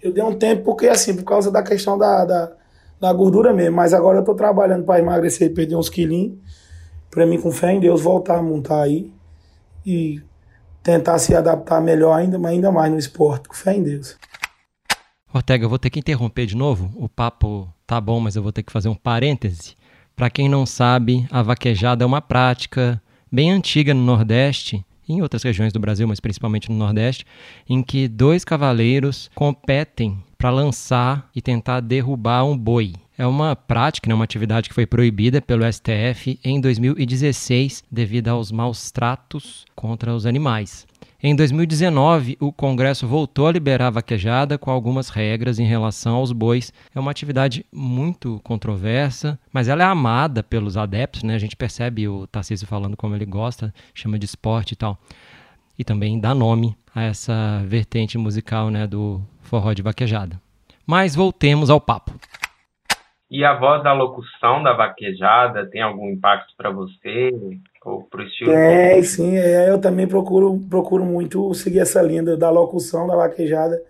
eu 0.02 0.12
dei 0.12 0.22
um 0.22 0.34
tempo, 0.34 0.64
porque 0.64 0.88
assim, 0.88 1.14
por 1.16 1.24
causa 1.24 1.50
da 1.50 1.62
questão 1.62 1.98
da, 1.98 2.24
da 2.24 2.52
da 3.04 3.12
gordura 3.12 3.52
mesmo. 3.52 3.76
Mas 3.76 3.92
agora 3.92 4.18
eu 4.18 4.24
tô 4.24 4.34
trabalhando 4.34 4.84
para 4.84 4.98
emagrecer 4.98 5.50
e 5.50 5.54
perder 5.54 5.76
uns 5.76 5.88
quilinhos. 5.88 6.38
Pra 7.10 7.26
mim, 7.26 7.40
com 7.40 7.52
fé 7.52 7.72
em 7.72 7.80
Deus, 7.80 8.00
voltar 8.00 8.38
a 8.38 8.42
montar 8.42 8.82
aí. 8.82 9.12
E 9.84 10.22
tentar 10.82 11.18
se 11.18 11.34
adaptar 11.34 11.80
melhor 11.80 12.14
ainda, 12.14 12.38
mas 12.38 12.52
ainda 12.52 12.72
mais 12.72 12.90
no 12.90 12.98
esporte, 12.98 13.48
com 13.48 13.54
fé 13.54 13.74
em 13.74 13.82
Deus. 13.82 14.16
Ortega, 15.32 15.64
eu 15.64 15.68
vou 15.68 15.78
ter 15.78 15.90
que 15.90 15.98
interromper 15.98 16.46
de 16.46 16.56
novo. 16.56 16.90
O 16.96 17.08
papo 17.08 17.68
tá 17.86 18.00
bom, 18.00 18.20
mas 18.20 18.36
eu 18.36 18.42
vou 18.42 18.52
ter 18.52 18.62
que 18.62 18.72
fazer 18.72 18.88
um 18.88 18.94
parêntese. 18.94 19.74
Para 20.16 20.30
quem 20.30 20.48
não 20.48 20.64
sabe, 20.64 21.26
a 21.28 21.42
vaquejada 21.42 22.04
é 22.04 22.06
uma 22.06 22.22
prática 22.22 23.02
bem 23.30 23.50
antiga 23.50 23.92
no 23.92 24.04
Nordeste 24.04 24.84
e 25.08 25.12
em 25.12 25.22
outras 25.22 25.42
regiões 25.42 25.72
do 25.72 25.80
Brasil, 25.80 26.06
mas 26.06 26.20
principalmente 26.20 26.70
no 26.70 26.76
Nordeste, 26.76 27.26
em 27.68 27.82
que 27.82 28.06
dois 28.06 28.44
cavaleiros 28.44 29.28
competem 29.34 30.22
para 30.38 30.50
lançar 30.50 31.28
e 31.34 31.42
tentar 31.42 31.80
derrubar 31.80 32.44
um 32.44 32.56
boi. 32.56 32.92
É 33.18 33.26
uma 33.26 33.56
prática, 33.56 34.08
né, 34.08 34.14
uma 34.14 34.24
atividade 34.24 34.68
que 34.68 34.74
foi 34.74 34.86
proibida 34.86 35.42
pelo 35.42 35.64
STF 35.70 36.38
em 36.44 36.60
2016 36.60 37.82
devido 37.90 38.28
aos 38.28 38.52
maus 38.52 38.92
tratos 38.92 39.64
contra 39.74 40.14
os 40.14 40.26
animais. 40.26 40.86
Em 41.26 41.34
2019, 41.34 42.36
o 42.38 42.52
Congresso 42.52 43.08
voltou 43.08 43.46
a 43.46 43.52
liberar 43.52 43.86
a 43.86 43.92
vaquejada 43.92 44.58
com 44.58 44.70
algumas 44.70 45.08
regras 45.08 45.58
em 45.58 45.64
relação 45.64 46.16
aos 46.16 46.32
bois. 46.32 46.70
É 46.94 47.00
uma 47.00 47.10
atividade 47.10 47.64
muito 47.72 48.38
controversa, 48.44 49.40
mas 49.50 49.66
ela 49.66 49.82
é 49.82 49.86
amada 49.86 50.42
pelos 50.42 50.76
adeptos, 50.76 51.22
né? 51.22 51.34
A 51.34 51.38
gente 51.38 51.56
percebe 51.56 52.06
o 52.06 52.26
Tarcísio 52.26 52.66
falando 52.66 52.94
como 52.94 53.14
ele 53.14 53.24
gosta, 53.24 53.72
chama 53.94 54.18
de 54.18 54.26
esporte 54.26 54.72
e 54.72 54.76
tal. 54.76 54.98
E 55.78 55.82
também 55.82 56.20
dá 56.20 56.34
nome 56.34 56.76
a 56.94 57.04
essa 57.04 57.62
vertente 57.64 58.18
musical, 58.18 58.68
né, 58.68 58.86
do 58.86 59.22
forró 59.40 59.72
de 59.72 59.80
vaquejada. 59.80 60.38
Mas 60.86 61.14
voltemos 61.14 61.70
ao 61.70 61.80
papo. 61.80 62.12
E 63.30 63.42
a 63.46 63.54
voz 63.54 63.82
da 63.82 63.94
locução 63.94 64.62
da 64.62 64.74
vaquejada 64.74 65.64
tem 65.70 65.80
algum 65.80 66.10
impacto 66.10 66.52
para 66.54 66.70
você 66.70 67.30
ou 67.84 68.02
pro 68.02 68.22
estilo? 68.22 68.52
Tem, 68.52 69.02
sim. 69.02 69.36
É, 69.36 69.68
eu 69.68 69.78
também 69.78 70.06
procuro, 70.06 70.58
procuro 70.68 71.04
muito 71.04 71.52
seguir 71.54 71.80
essa 71.80 72.00
linha 72.00 72.22
da 72.36 72.50
locução 72.50 73.06
da 73.06 73.14
vaquejada. 73.14 73.80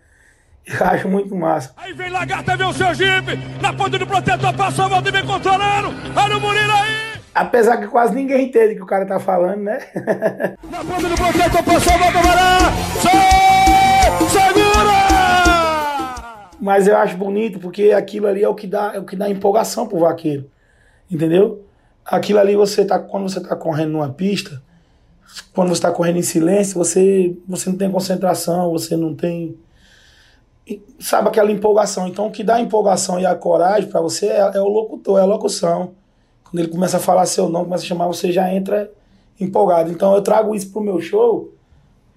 Eu 0.67 0.87
acho 0.87 1.09
muito 1.09 1.35
massa. 1.35 1.73
Aí 1.77 1.93
vem 1.93 2.11
Lagarta, 2.11 2.57
vem 2.57 2.67
o 2.67 2.73
seu 2.73 2.93
jipe, 2.95 3.39
na 3.61 3.73
ponta 3.73 3.99
do 3.99 4.07
protetor, 4.07 4.55
passa 4.55 4.85
a 4.85 4.89
volta 4.89 5.09
e 5.09 5.13
vem 5.13 5.27
controlando. 5.27 5.89
Olha 6.17 6.37
o 6.37 6.41
Murilo 6.41 6.73
aí! 6.73 7.15
Apesar 7.35 7.79
que 7.79 7.89
quase 7.89 8.15
ninguém 8.15 8.47
entende 8.47 8.75
o 8.75 8.77
que 8.77 8.83
o 8.83 8.87
cara 8.87 9.05
tá 9.05 9.19
falando, 9.19 9.63
né? 9.63 9.79
na 10.71 10.85
ponta 10.85 11.09
do 11.09 11.17
protetor, 11.17 11.65
passa 11.65 11.95
a 11.95 11.99
volta, 11.99 12.19
vai 12.19 12.37
lá! 12.37 12.59
Segura! 14.31 15.05
Mas 16.61 16.87
eu 16.87 16.97
acho 16.97 17.17
bonito 17.17 17.59
porque 17.59 17.91
aquilo 17.91 18.27
ali 18.27 18.43
é 18.43 18.49
o 18.49 18.55
que 18.55 18.67
dá, 18.67 18.93
é 18.95 18.99
o 18.99 19.05
que 19.05 19.17
dá 19.17 19.29
empolgação 19.29 19.87
pro 19.87 19.99
vaqueiro. 19.99 20.49
Entendeu? 21.11 21.65
Aquilo 22.05 22.39
ali 22.39 22.55
você 22.55 22.85
tá 22.85 22.99
quando 22.99 23.29
você 23.29 23.41
tá 23.41 23.57
correndo 23.57 23.93
numa 23.93 24.11
pista, 24.11 24.63
quando 25.53 25.71
você 25.71 25.81
tá 25.81 25.91
correndo 25.91 26.19
em 26.19 26.23
silêncio, 26.23 26.77
você 26.77 27.37
você 27.49 27.71
não 27.71 27.77
tem 27.77 27.91
concentração, 27.91 28.71
você 28.71 28.97
não 28.97 29.15
tem 29.15 29.57
sabe 30.99 31.29
aquela 31.29 31.51
empolgação. 31.51 32.07
Então 32.09 32.27
o 32.27 32.31
que 32.31 32.43
dá 32.43 32.61
empolgação 32.61 33.21
e 33.21 33.27
a 33.27 33.35
coragem 33.35 33.89
para 33.89 34.01
você 34.01 34.27
é, 34.27 34.39
é, 34.55 34.61
o 34.61 34.69
locutor, 34.69 35.19
é 35.19 35.23
a 35.23 35.27
locução. 35.27 35.93
Quando 36.45 36.59
ele 36.59 36.69
começa 36.69 36.97
a 36.97 37.01
falar 37.01 37.27
seu 37.27 37.49
nome, 37.49 37.67
começa 37.67 37.85
a 37.85 37.87
chamar, 37.87 38.07
você 38.07 38.31
já 38.31 38.53
entra 38.53 38.91
empolgado. 39.41 39.91
Então 39.91 40.15
eu 40.15 40.23
trago 40.23 40.55
isso 40.55 40.71
pro 40.71 40.81
meu 40.81 41.01
show, 41.01 41.53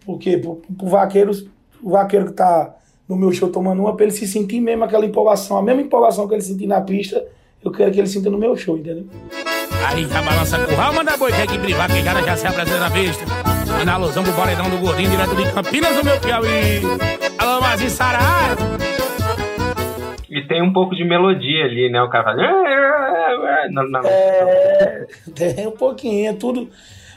porque 0.05 0.37
pro, 0.37 0.55
pro 0.77 0.87
vaqueiro, 0.87 1.31
o 1.81 1.91
vaqueiro 1.91 2.27
que 2.27 2.33
tá 2.33 2.75
no 3.07 3.15
meu 3.15 3.31
show 3.31 3.49
tomando 3.49 3.81
uma, 3.81 3.95
pra 3.95 4.05
ele 4.05 4.13
se 4.13 4.27
sentir 4.27 4.59
mesmo 4.59 4.83
aquela 4.83 5.05
empolgação, 5.05 5.57
a 5.57 5.63
mesma 5.63 5.81
empolgação 5.81 6.27
que 6.27 6.33
ele 6.33 6.41
sentir 6.41 6.67
na 6.67 6.81
pista, 6.81 7.25
eu 7.63 7.71
quero 7.71 7.91
que 7.91 7.99
ele 7.99 8.07
sinta 8.07 8.29
no 8.29 8.37
meu 8.37 8.55
show, 8.55 8.77
entendeu? 8.77 9.07
Aí 9.85 10.05
já 10.05 10.21
balança 10.21 10.59
curral, 10.59 10.93
manda 10.93 11.17
boi 11.17 11.31
que 11.31 11.41
aqui 11.41 11.57
privar, 11.57 11.87
que 11.91 12.03
cara 12.03 12.21
já 12.23 12.37
se 12.37 12.47
apresenta 12.47 12.79
na 12.79 12.91
pista. 12.91 13.25
Manda 13.67 13.91
alusão 13.93 14.23
pro 14.23 14.33
paredão 14.33 14.69
do 14.69 14.77
gordinho, 14.77 15.09
direto 15.09 15.35
de 15.35 15.51
Campinas, 15.51 15.95
do 15.95 16.03
meu 16.03 16.19
Piauí. 16.19 16.81
Alô, 17.37 17.61
Mazinho 17.61 17.89
Saraiva. 17.89 18.77
E 20.29 20.41
tem 20.47 20.61
um 20.61 20.73
pouco 20.73 20.95
de 20.95 21.03
melodia 21.03 21.65
ali, 21.65 21.89
né? 21.89 22.01
O 22.01 22.09
cara 22.09 22.23
faz. 22.25 22.37
Na, 23.71 23.87
na... 23.87 24.01
É, 24.05 25.05
tem 25.33 25.67
um 25.67 25.71
pouquinho, 25.71 26.29
é 26.29 26.33
tudo. 26.33 26.69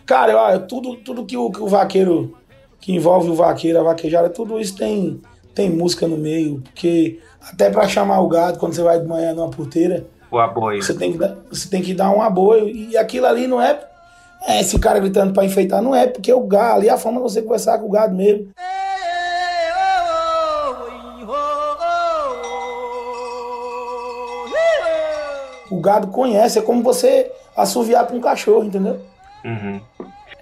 Cara, 0.06 0.36
olha, 0.36 0.58
tudo, 0.58 0.96
tudo 0.96 1.26
que 1.26 1.36
o, 1.36 1.50
que 1.50 1.60
o 1.60 1.68
vaqueiro, 1.68 2.36
que 2.80 2.92
envolve 2.92 3.30
o 3.30 3.34
vaqueiro, 3.34 3.78
a 3.78 3.82
vaquejada, 3.82 4.28
tudo 4.28 4.60
isso 4.60 4.76
tem, 4.76 5.20
tem 5.54 5.70
música 5.70 6.08
no 6.08 6.16
meio. 6.16 6.60
Porque 6.62 7.18
até 7.40 7.70
pra 7.70 7.88
chamar 7.88 8.20
o 8.20 8.28
gado, 8.28 8.58
quando 8.58 8.74
você 8.74 8.82
vai 8.82 8.98
de 8.98 9.06
manhã 9.06 9.34
numa 9.34 9.50
porteira, 9.50 10.06
O 10.30 10.38
aboio. 10.38 10.82
você 10.82 10.96
tem 10.96 11.12
que 11.12 11.18
dar, 11.18 11.36
você 11.50 11.68
tem 11.68 11.82
que 11.82 11.94
dar 11.94 12.10
um 12.10 12.22
aboio. 12.22 12.68
E 12.68 12.96
aquilo 12.96 13.26
ali 13.26 13.46
não 13.46 13.60
é, 13.60 13.80
é 14.46 14.60
esse 14.60 14.78
cara 14.78 15.00
gritando 15.00 15.32
pra 15.32 15.44
enfeitar, 15.44 15.82
não 15.82 15.94
é, 15.94 16.06
porque 16.06 16.32
o 16.32 16.46
gado, 16.46 16.76
ali 16.76 16.88
é 16.88 16.92
a 16.92 16.98
forma 16.98 17.18
de 17.18 17.24
você 17.24 17.42
conversar 17.42 17.78
com 17.78 17.86
o 17.86 17.90
gado 17.90 18.14
mesmo. 18.14 18.50
O 25.70 25.80
gado 25.80 26.08
conhece, 26.08 26.58
é 26.58 26.62
como 26.62 26.82
você 26.82 27.30
assoviar 27.56 28.06
pra 28.06 28.16
um 28.16 28.20
cachorro, 28.20 28.64
entendeu? 28.64 29.00
Uhum. 29.44 29.80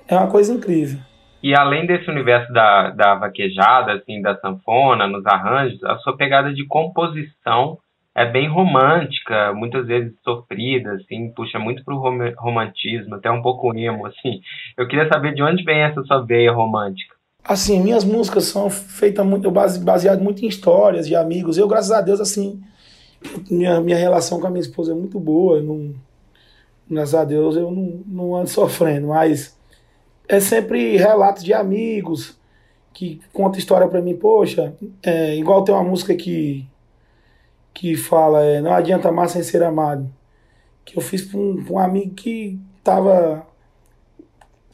É 0.06 0.16
uma 0.16 0.26
coisa 0.26 0.52
incrível. 0.52 0.98
E 1.42 1.54
além 1.54 1.86
desse 1.86 2.10
universo 2.10 2.52
da, 2.52 2.90
da 2.90 3.14
vaquejada, 3.14 3.92
assim, 3.92 4.20
da 4.20 4.36
sanfona, 4.40 5.06
nos 5.06 5.24
arranjos, 5.26 5.82
a 5.84 5.96
sua 5.98 6.16
pegada 6.16 6.52
de 6.52 6.66
composição 6.66 7.78
é 8.18 8.30
bem 8.30 8.48
romântica, 8.48 9.52
muitas 9.54 9.86
vezes 9.86 10.12
sofrida, 10.24 10.92
assim, 10.94 11.30
puxa 11.30 11.58
muito 11.58 11.84
pro 11.84 11.98
rom- 11.98 12.34
romantismo, 12.36 13.14
até 13.14 13.30
um 13.30 13.40
pouco 13.40 13.72
emo, 13.76 14.06
assim. 14.06 14.40
Eu 14.76 14.88
queria 14.88 15.08
saber 15.08 15.34
de 15.34 15.42
onde 15.42 15.62
vem 15.62 15.82
essa 15.82 16.02
sua 16.02 16.24
veia 16.24 16.52
romântica. 16.52 17.14
Assim, 17.44 17.80
minhas 17.80 18.04
músicas 18.04 18.44
são 18.44 18.68
feitas 18.68 19.24
muito, 19.24 19.46
eu 19.46 19.50
base, 19.50 19.82
baseado 19.82 20.20
muito 20.20 20.44
em 20.44 20.48
histórias 20.48 21.06
de 21.06 21.14
amigos. 21.14 21.56
Eu, 21.56 21.68
graças 21.68 21.92
a 21.92 22.00
Deus, 22.00 22.20
assim, 22.20 22.60
minha, 23.50 23.80
minha 23.80 23.96
relação 23.96 24.40
com 24.40 24.46
a 24.46 24.50
minha 24.50 24.60
esposa 24.60 24.92
é 24.92 24.94
muito 24.94 25.18
boa. 25.20 25.62
Não, 25.62 25.94
graças 26.90 27.14
a 27.14 27.24
Deus, 27.24 27.56
eu 27.56 27.70
não, 27.70 28.02
não 28.06 28.36
ando 28.36 28.50
sofrendo, 28.50 29.08
mas 29.08 29.56
é 30.28 30.40
sempre 30.40 30.96
relatos 30.96 31.44
de 31.44 31.54
amigos 31.54 32.38
que 32.92 33.20
contam 33.32 33.58
história 33.58 33.86
pra 33.88 34.02
mim. 34.02 34.16
Poxa, 34.16 34.74
é, 35.02 35.36
igual 35.36 35.62
tem 35.62 35.74
uma 35.74 35.84
música 35.84 36.14
que, 36.14 36.66
que 37.74 37.96
fala, 37.96 38.44
é, 38.44 38.60
não 38.60 38.72
adianta 38.72 39.08
amar 39.08 39.28
sem 39.28 39.42
ser 39.42 39.62
amado. 39.62 40.08
Que 40.84 40.98
eu 40.98 41.02
fiz 41.02 41.22
pra 41.22 41.38
um, 41.38 41.64
um 41.70 41.78
amigo 41.78 42.14
que 42.14 42.58
tava 42.82 43.46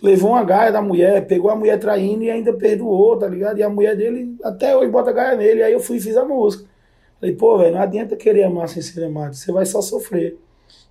levou 0.02 0.32
uma 0.32 0.44
gaia 0.44 0.70
da 0.70 0.82
mulher, 0.82 1.26
pegou 1.26 1.50
a 1.50 1.56
mulher 1.56 1.78
traindo 1.78 2.22
e 2.24 2.30
ainda 2.30 2.52
perdoou, 2.52 3.16
tá 3.18 3.26
ligado? 3.26 3.58
E 3.58 3.62
a 3.62 3.70
mulher 3.70 3.96
dele 3.96 4.36
até 4.44 4.76
hoje 4.76 4.90
bota 4.90 5.10
gaia 5.10 5.34
nele. 5.34 5.62
Aí 5.62 5.72
eu 5.72 5.80
fui 5.80 5.96
e 5.96 6.00
fiz 6.00 6.14
a 6.14 6.24
música. 6.26 6.68
Falei, 7.18 7.34
pô, 7.34 7.56
velho, 7.56 7.74
não 7.74 7.80
adianta 7.80 8.14
querer 8.14 8.44
amar 8.44 8.68
sem 8.68 8.82
ser 8.82 9.02
amado, 9.02 9.34
você 9.34 9.50
vai 9.50 9.64
só 9.64 9.80
sofrer. 9.80 10.36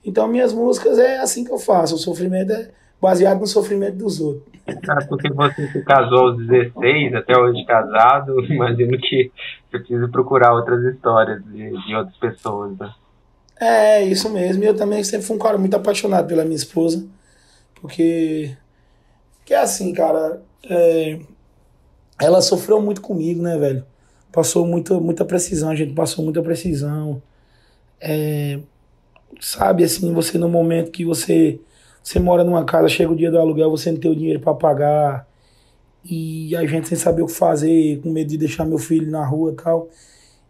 Então 0.03 0.27
minhas 0.27 0.51
músicas 0.51 0.97
é 0.97 1.19
assim 1.19 1.43
que 1.43 1.51
eu 1.51 1.59
faço, 1.59 1.93
o 1.93 1.99
sofrimento 1.99 2.51
é 2.51 2.71
baseado 3.03 3.41
no 3.41 3.47
sofrimento 3.47 3.97
dos 3.97 4.21
outros. 4.21 4.53
Ah, 4.65 5.05
porque 5.09 5.29
você 5.29 5.67
se 5.67 5.83
casou 5.83 6.29
aos 6.29 6.47
16, 6.47 7.13
até 7.15 7.37
hoje 7.37 7.65
casado, 7.65 8.39
imagino 8.47 8.97
que 8.97 9.29
você 9.69 9.77
precisa 9.77 10.07
procurar 10.07 10.53
outras 10.53 10.81
histórias 10.85 11.43
de, 11.43 11.69
de 11.85 11.95
outras 11.95 12.15
pessoas, 12.15 12.77
né? 12.77 12.93
É, 13.59 14.03
isso 14.03 14.29
mesmo. 14.29 14.63
E 14.63 14.67
eu 14.67 14.75
também 14.75 15.03
sempre 15.03 15.27
fui 15.27 15.35
um 15.35 15.39
cara 15.39 15.57
muito 15.57 15.75
apaixonado 15.75 16.27
pela 16.27 16.43
minha 16.43 16.55
esposa. 16.55 17.05
Porque. 17.75 18.55
Que 19.45 19.53
é 19.53 19.57
assim, 19.57 19.93
cara. 19.93 20.41
é, 20.69 21.19
ela 22.21 22.41
sofreu 22.41 22.81
muito 22.81 23.01
comigo, 23.01 23.41
né, 23.41 23.57
velho? 23.57 23.85
Passou 24.31 24.65
muita, 24.65 24.97
muita 24.99 25.25
precisão, 25.25 25.69
a 25.69 25.75
gente 25.75 25.93
passou 25.93 26.23
muita 26.23 26.41
precisão. 26.41 27.21
É, 27.99 28.59
sabe, 29.41 29.83
assim, 29.83 30.13
você 30.13 30.37
no 30.37 30.47
momento 30.47 30.89
que 30.91 31.03
você. 31.03 31.59
Você 32.03 32.19
mora 32.19 32.43
numa 32.43 32.65
casa, 32.65 32.89
chega 32.89 33.11
o 33.11 33.15
dia 33.15 33.31
do 33.31 33.39
aluguel, 33.39 33.71
você 33.71 33.91
não 33.91 33.99
tem 33.99 34.11
o 34.11 34.15
dinheiro 34.15 34.39
pra 34.39 34.53
pagar. 34.53 35.25
E 36.03 36.53
a 36.55 36.65
gente 36.67 36.89
sem 36.89 36.97
saber 36.97 37.21
o 37.21 37.27
que 37.27 37.33
fazer, 37.33 38.01
com 38.01 38.11
medo 38.11 38.29
de 38.29 38.37
deixar 38.37 38.65
meu 38.65 38.77
filho 38.77 39.09
na 39.09 39.25
rua 39.25 39.53
e 39.53 39.55
tal. 39.55 39.89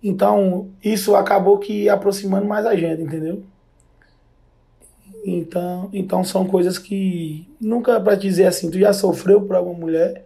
Então, 0.03 0.71
isso 0.83 1.15
acabou 1.15 1.59
que 1.59 1.87
aproximando 1.87 2.47
mais 2.47 2.65
a 2.65 2.75
gente, 2.75 3.03
entendeu? 3.03 3.43
Então, 5.23 5.89
então 5.93 6.23
são 6.23 6.45
coisas 6.45 6.77
que 6.77 7.47
nunca 7.61 8.01
pra 8.01 8.15
dizer 8.15 8.45
assim, 8.45 8.69
tu 8.69 8.77
já 8.77 8.91
sofreu 8.91 9.41
por 9.41 9.55
alguma 9.55 9.77
mulher? 9.79 10.25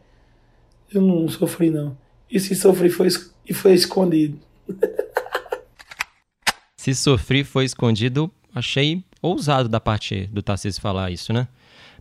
Eu 0.91 1.01
não 1.01 1.27
sofri 1.27 1.69
não. 1.69 1.95
E 2.31 2.39
se 2.39 2.55
sofri 2.55 2.89
foi 2.89 3.09
e 3.45 3.53
foi 3.53 3.73
escondido. 3.73 4.39
Se 6.77 6.95
sofri 6.95 7.43
foi 7.43 7.65
escondido, 7.65 8.31
achei 8.55 9.03
ousado 9.21 9.67
da 9.69 9.79
parte 9.79 10.27
do 10.27 10.41
Tarcísio 10.41 10.81
falar 10.81 11.11
isso, 11.11 11.33
né? 11.33 11.47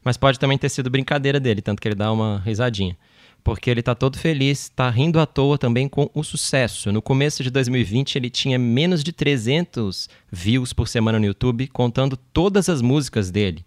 Mas 0.04 0.16
pode 0.16 0.38
também 0.38 0.56
ter 0.56 0.68
sido 0.68 0.90
brincadeira 0.90 1.40
dele, 1.40 1.60
tanto 1.60 1.80
que 1.82 1.88
ele 1.88 1.94
dá 1.94 2.12
uma 2.12 2.40
risadinha. 2.44 2.96
Porque 3.42 3.70
ele 3.70 3.82
tá 3.82 3.94
todo 3.94 4.18
feliz, 4.18 4.68
tá 4.68 4.90
rindo 4.90 5.20
à 5.20 5.26
toa 5.26 5.56
também 5.56 5.88
com 5.88 6.10
o 6.12 6.24
sucesso. 6.24 6.90
No 6.90 7.00
começo 7.00 7.42
de 7.42 7.50
2020, 7.50 8.16
ele 8.16 8.28
tinha 8.28 8.58
menos 8.58 9.04
de 9.04 9.12
300 9.12 10.08
views 10.30 10.72
por 10.72 10.88
semana 10.88 11.18
no 11.18 11.26
YouTube, 11.26 11.68
contando 11.68 12.16
todas 12.16 12.68
as 12.68 12.82
músicas 12.82 13.30
dele. 13.30 13.64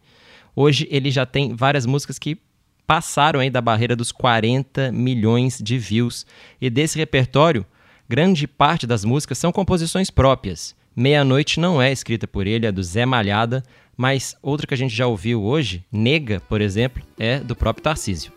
Hoje 0.56 0.88
ele 0.92 1.10
já 1.12 1.26
tem 1.26 1.56
várias 1.56 1.86
músicas 1.86 2.20
que 2.20 2.38
passaram 2.86 3.40
aí 3.40 3.50
da 3.50 3.62
barreira 3.62 3.96
dos 3.96 4.12
40 4.12 4.92
milhões 4.92 5.60
de 5.62 5.78
views. 5.78 6.26
E 6.60 6.70
desse 6.70 6.98
repertório, 6.98 7.66
grande 8.10 8.48
parte 8.48 8.88
das 8.88 9.06
músicas 9.06 9.38
são 9.38 9.52
composições 9.52 10.10
próprias. 10.10 10.76
Meia-Noite 11.00 11.62
não 11.62 11.82
é 11.82 11.94
escrita 11.94 12.28
por 12.28 12.46
ele, 12.46 12.68
é 12.68 12.74
do 12.74 12.84
Zé 12.84 13.06
Malhada, 13.06 13.64
mas 13.96 14.36
outra 14.44 14.68
que 14.68 14.74
a 14.74 14.78
gente 14.78 14.94
já 14.94 15.08
ouviu 15.08 15.42
hoje, 15.42 15.86
Nega, 15.90 16.42
por 16.42 16.60
exemplo, 16.60 17.02
é 17.18 17.40
do 17.40 17.56
próprio 17.56 17.82
Tarcísio. 17.82 18.34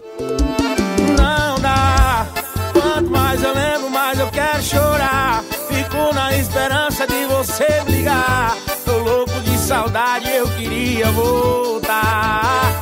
Não 1.18 1.60
dá. 1.60 2.28
Quanto 2.72 3.10
mais 3.10 3.42
eu 3.42 3.52
lembro, 3.52 3.90
mais 3.90 4.16
eu 4.16 4.30
quero 4.30 4.62
chorar. 4.62 5.42
Fico 5.42 6.14
na 6.14 6.38
esperança 6.38 7.04
de 7.04 7.26
você 7.26 7.66
ligar. 7.88 8.56
Tô 8.84 8.96
louco 8.96 9.40
de 9.40 9.58
saudade, 9.58 10.30
eu 10.30 10.48
queria 10.54 11.10
voltar. 11.10 12.80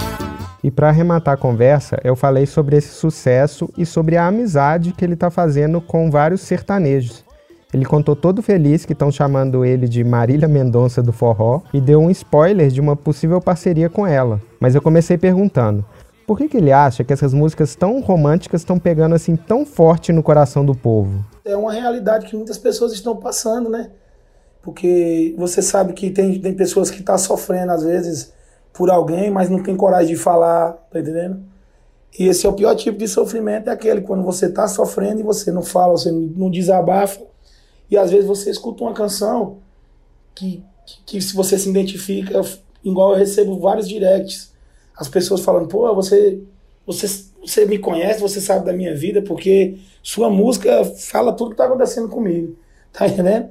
E 0.62 0.70
para 0.70 0.90
arrematar 0.90 1.32
a 1.32 1.38
conversa, 1.38 1.98
eu 2.04 2.14
falei 2.14 2.44
sobre 2.44 2.76
esse 2.76 2.92
sucesso 2.92 3.72
e 3.78 3.86
sobre 3.86 4.18
a 4.18 4.26
amizade 4.26 4.92
que 4.92 5.02
ele 5.02 5.14
está 5.14 5.30
fazendo 5.30 5.80
com 5.80 6.10
vários 6.10 6.42
sertanejos. 6.42 7.29
Ele 7.72 7.84
contou 7.84 8.16
todo 8.16 8.42
feliz 8.42 8.84
que 8.84 8.92
estão 8.92 9.12
chamando 9.12 9.64
ele 9.64 9.88
de 9.88 10.02
Marília 10.02 10.48
Mendonça 10.48 11.02
do 11.02 11.12
Forró 11.12 11.62
e 11.72 11.80
deu 11.80 12.00
um 12.00 12.10
spoiler 12.10 12.68
de 12.68 12.80
uma 12.80 12.96
possível 12.96 13.40
parceria 13.40 13.88
com 13.88 14.06
ela. 14.06 14.40
Mas 14.58 14.74
eu 14.74 14.82
comecei 14.82 15.16
perguntando: 15.16 15.84
por 16.26 16.36
que, 16.36 16.48
que 16.48 16.56
ele 16.56 16.72
acha 16.72 17.04
que 17.04 17.12
essas 17.12 17.32
músicas 17.32 17.76
tão 17.76 18.00
românticas 18.00 18.60
estão 18.60 18.78
pegando 18.78 19.14
assim 19.14 19.36
tão 19.36 19.64
forte 19.64 20.12
no 20.12 20.22
coração 20.22 20.64
do 20.64 20.74
povo? 20.74 21.24
É 21.44 21.56
uma 21.56 21.72
realidade 21.72 22.26
que 22.26 22.36
muitas 22.36 22.58
pessoas 22.58 22.92
estão 22.92 23.16
passando, 23.16 23.70
né? 23.70 23.90
Porque 24.62 25.34
você 25.38 25.62
sabe 25.62 25.92
que 25.92 26.10
tem, 26.10 26.40
tem 26.40 26.54
pessoas 26.54 26.90
que 26.90 27.00
estão 27.00 27.16
sofrendo 27.16 27.72
às 27.72 27.82
vezes 27.82 28.32
por 28.72 28.90
alguém, 28.90 29.30
mas 29.30 29.48
não 29.48 29.62
tem 29.62 29.76
coragem 29.76 30.14
de 30.14 30.20
falar, 30.20 30.72
tá 30.90 31.00
entendendo? 31.00 31.42
E 32.18 32.26
esse 32.26 32.46
é 32.46 32.48
o 32.48 32.52
pior 32.52 32.74
tipo 32.74 32.98
de 32.98 33.06
sofrimento, 33.06 33.68
é 33.68 33.72
aquele 33.72 34.00
quando 34.00 34.22
você 34.22 34.46
está 34.46 34.66
sofrendo 34.66 35.20
e 35.20 35.22
você 35.22 35.52
não 35.52 35.62
fala, 35.62 35.92
você 35.92 36.10
não 36.10 36.50
desabafa. 36.50 37.20
E 37.90 37.96
às 37.96 38.10
vezes 38.10 38.26
você 38.26 38.50
escuta 38.50 38.84
uma 38.84 38.92
canção 38.92 39.58
que, 40.34 40.62
que, 40.86 41.02
que 41.06 41.20
se 41.20 41.34
você 41.34 41.58
se 41.58 41.68
identifica, 41.68 42.40
igual 42.84 43.12
eu 43.12 43.18
recebo 43.18 43.58
vários 43.58 43.88
directs, 43.88 44.52
as 44.96 45.08
pessoas 45.08 45.40
falando, 45.40 45.68
pô, 45.68 45.92
você, 45.94 46.40
você, 46.86 47.06
você 47.40 47.66
me 47.66 47.78
conhece, 47.78 48.20
você 48.20 48.40
sabe 48.40 48.64
da 48.64 48.72
minha 48.72 48.94
vida, 48.94 49.22
porque 49.22 49.78
sua 50.02 50.30
música 50.30 50.84
fala 50.84 51.32
tudo 51.32 51.50
que 51.50 51.54
está 51.54 51.64
acontecendo 51.64 52.08
comigo, 52.08 52.56
tá 52.92 53.08
entendendo? 53.08 53.48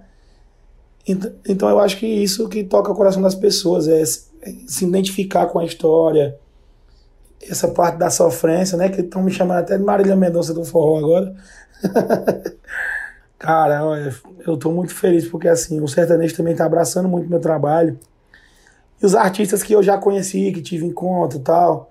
Então, 1.07 1.31
então 1.47 1.69
eu 1.69 1.79
acho 1.79 1.97
que 1.97 2.05
isso 2.05 2.47
que 2.47 2.63
toca 2.63 2.91
o 2.91 2.95
coração 2.95 3.21
das 3.21 3.35
pessoas, 3.35 3.87
é 3.87 4.05
se, 4.05 4.29
é 4.41 4.87
identificar 4.87 5.47
com 5.47 5.59
a 5.59 5.65
história, 5.65 6.37
essa 7.41 7.67
parte 7.69 7.97
da 7.97 8.09
sofrência, 8.09 8.77
né? 8.77 8.89
Que 8.89 9.01
estão 9.01 9.23
me 9.23 9.31
chamando 9.31 9.59
até 9.59 9.77
de 9.77 9.83
Marília 9.83 10.15
Mendonça 10.15 10.53
do 10.53 10.63
Forró 10.65 10.97
agora. 10.97 11.35
Cara, 13.39 13.79
eu 14.45 14.57
tô 14.57 14.69
muito 14.69 14.93
feliz 14.93 15.25
porque 15.25 15.47
assim, 15.47 15.79
o 15.79 15.87
sertanejo 15.87 16.35
também 16.35 16.53
tá 16.53 16.65
abraçando 16.65 17.07
muito 17.07 17.29
meu 17.29 17.39
trabalho. 17.39 17.97
E 19.01 19.05
os 19.05 19.15
artistas 19.15 19.63
que 19.63 19.73
eu 19.73 19.81
já 19.81 19.97
conheci, 19.97 20.51
que 20.51 20.61
tive 20.61 20.85
encontro 20.85 21.39
e 21.39 21.41
tal. 21.41 21.89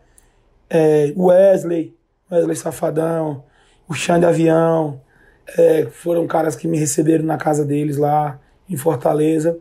É, 0.68 1.14
Wesley, 1.16 1.96
Wesley 2.30 2.54
Safadão, 2.54 3.42
o 3.88 3.94
Xande 3.94 4.26
Avião. 4.26 5.00
É, 5.56 5.86
foram 5.86 6.26
caras 6.26 6.54
que 6.54 6.68
me 6.68 6.78
receberam 6.78 7.24
na 7.24 7.38
casa 7.38 7.64
deles 7.64 7.96
lá 7.96 8.38
em 8.68 8.76
Fortaleza. 8.76 9.58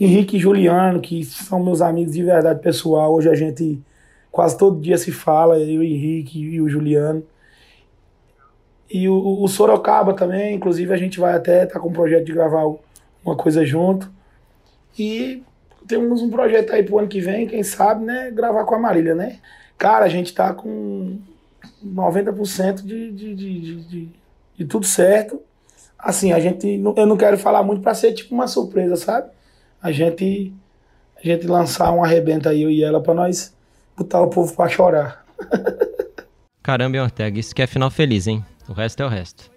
Henrique 0.00 0.36
e 0.36 0.40
Juliano, 0.40 1.00
que 1.00 1.24
são 1.24 1.62
meus 1.62 1.80
amigos 1.80 2.14
de 2.14 2.24
verdade 2.24 2.60
pessoal. 2.60 3.14
Hoje 3.14 3.28
a 3.28 3.34
gente 3.36 3.80
quase 4.32 4.58
todo 4.58 4.80
dia 4.80 4.98
se 4.98 5.12
fala, 5.12 5.56
eu, 5.58 5.84
Henrique 5.84 6.40
e 6.40 6.60
o 6.60 6.68
Juliano. 6.68 7.22
E 8.90 9.08
o, 9.08 9.42
o 9.42 9.48
Sorocaba 9.48 10.14
também, 10.14 10.54
inclusive 10.54 10.92
a 10.92 10.96
gente 10.96 11.20
vai 11.20 11.34
até 11.34 11.64
estar 11.64 11.74
tá 11.74 11.80
com 11.80 11.88
um 11.88 11.92
projeto 11.92 12.24
de 12.24 12.32
gravar 12.32 12.64
uma 13.24 13.36
coisa 13.36 13.64
junto. 13.64 14.10
E 14.98 15.42
temos 15.86 16.22
um 16.22 16.30
projeto 16.30 16.72
aí 16.72 16.82
pro 16.82 16.98
ano 16.98 17.08
que 17.08 17.20
vem, 17.20 17.46
quem 17.46 17.62
sabe, 17.62 18.04
né? 18.04 18.30
Gravar 18.30 18.64
com 18.64 18.74
a 18.74 18.78
Marília, 18.78 19.14
né? 19.14 19.38
Cara, 19.76 20.04
a 20.04 20.08
gente 20.08 20.34
tá 20.34 20.52
com 20.52 21.18
90% 21.84 22.82
de, 22.82 23.12
de, 23.12 23.34
de, 23.34 23.76
de, 23.82 24.08
de 24.56 24.64
tudo 24.64 24.86
certo. 24.86 25.40
Assim, 25.98 26.32
a 26.32 26.40
gente. 26.40 26.80
Eu 26.96 27.06
não 27.06 27.16
quero 27.16 27.38
falar 27.38 27.62
muito 27.62 27.82
pra 27.82 27.94
ser 27.94 28.12
tipo 28.12 28.34
uma 28.34 28.46
surpresa, 28.46 28.96
sabe? 28.96 29.30
A 29.82 29.92
gente. 29.92 30.52
A 31.16 31.26
gente 31.26 31.48
lançar 31.48 31.90
um 31.92 32.04
arrebenta 32.04 32.50
aí, 32.50 32.62
eu 32.62 32.70
e 32.70 32.82
ela, 32.82 33.02
pra 33.02 33.12
nós 33.12 33.52
botar 33.96 34.20
o 34.22 34.30
povo 34.30 34.54
pra 34.54 34.68
chorar. 34.68 35.26
Caramba, 36.62 37.02
Ortega, 37.02 37.40
isso 37.40 37.52
que 37.52 37.62
é 37.62 37.66
final 37.66 37.90
feliz, 37.90 38.28
hein? 38.28 38.44
O 38.68 38.72
resto 38.72 39.02
é 39.02 39.06
o 39.06 39.08
resto. 39.08 39.50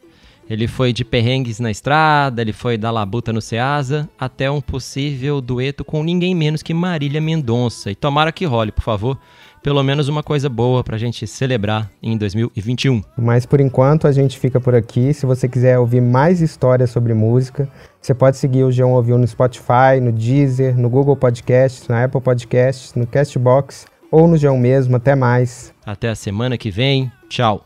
Ele 0.49 0.67
foi 0.67 0.91
de 0.91 1.05
perrengues 1.05 1.59
na 1.59 1.71
estrada, 1.71 2.41
ele 2.41 2.51
foi 2.51 2.77
da 2.77 2.91
labuta 2.91 3.31
no 3.31 3.41
Ceasa, 3.41 4.09
até 4.19 4.51
um 4.51 4.59
possível 4.59 5.39
dueto 5.39 5.85
com 5.85 6.03
ninguém 6.03 6.35
menos 6.35 6.61
que 6.61 6.73
Marília 6.73 7.21
Mendonça. 7.21 7.91
E 7.91 7.95
tomara 7.95 8.31
que 8.31 8.45
role, 8.45 8.71
por 8.71 8.83
favor. 8.83 9.17
Pelo 9.63 9.83
menos 9.83 10.09
uma 10.09 10.23
coisa 10.23 10.49
boa 10.49 10.83
pra 10.83 10.97
gente 10.97 11.27
celebrar 11.27 11.89
em 12.01 12.17
2021. 12.17 13.03
Mas 13.15 13.45
por 13.45 13.61
enquanto 13.61 14.07
a 14.07 14.11
gente 14.11 14.39
fica 14.39 14.59
por 14.59 14.73
aqui. 14.73 15.13
Se 15.13 15.25
você 15.25 15.47
quiser 15.47 15.77
ouvir 15.77 16.01
mais 16.01 16.41
histórias 16.41 16.89
sobre 16.89 17.13
música, 17.13 17.69
você 18.01 18.13
pode 18.13 18.37
seguir 18.37 18.63
o 18.63 18.69
G1 18.69 18.87
Ouviu 18.87 19.19
no 19.19 19.27
Spotify, 19.27 20.01
no 20.01 20.11
Deezer, 20.11 20.77
no 20.77 20.89
Google 20.89 21.15
Podcasts, 21.15 21.87
na 21.87 22.03
Apple 22.03 22.19
Podcasts, 22.19 22.95
no 22.95 23.05
Castbox 23.05 23.85
ou 24.11 24.27
no 24.27 24.35
G1 24.35 24.57
mesmo. 24.57 24.95
Até 24.95 25.15
mais. 25.15 25.71
Até 25.85 26.09
a 26.09 26.15
semana 26.15 26.57
que 26.57 26.71
vem. 26.71 27.11
Tchau. 27.29 27.63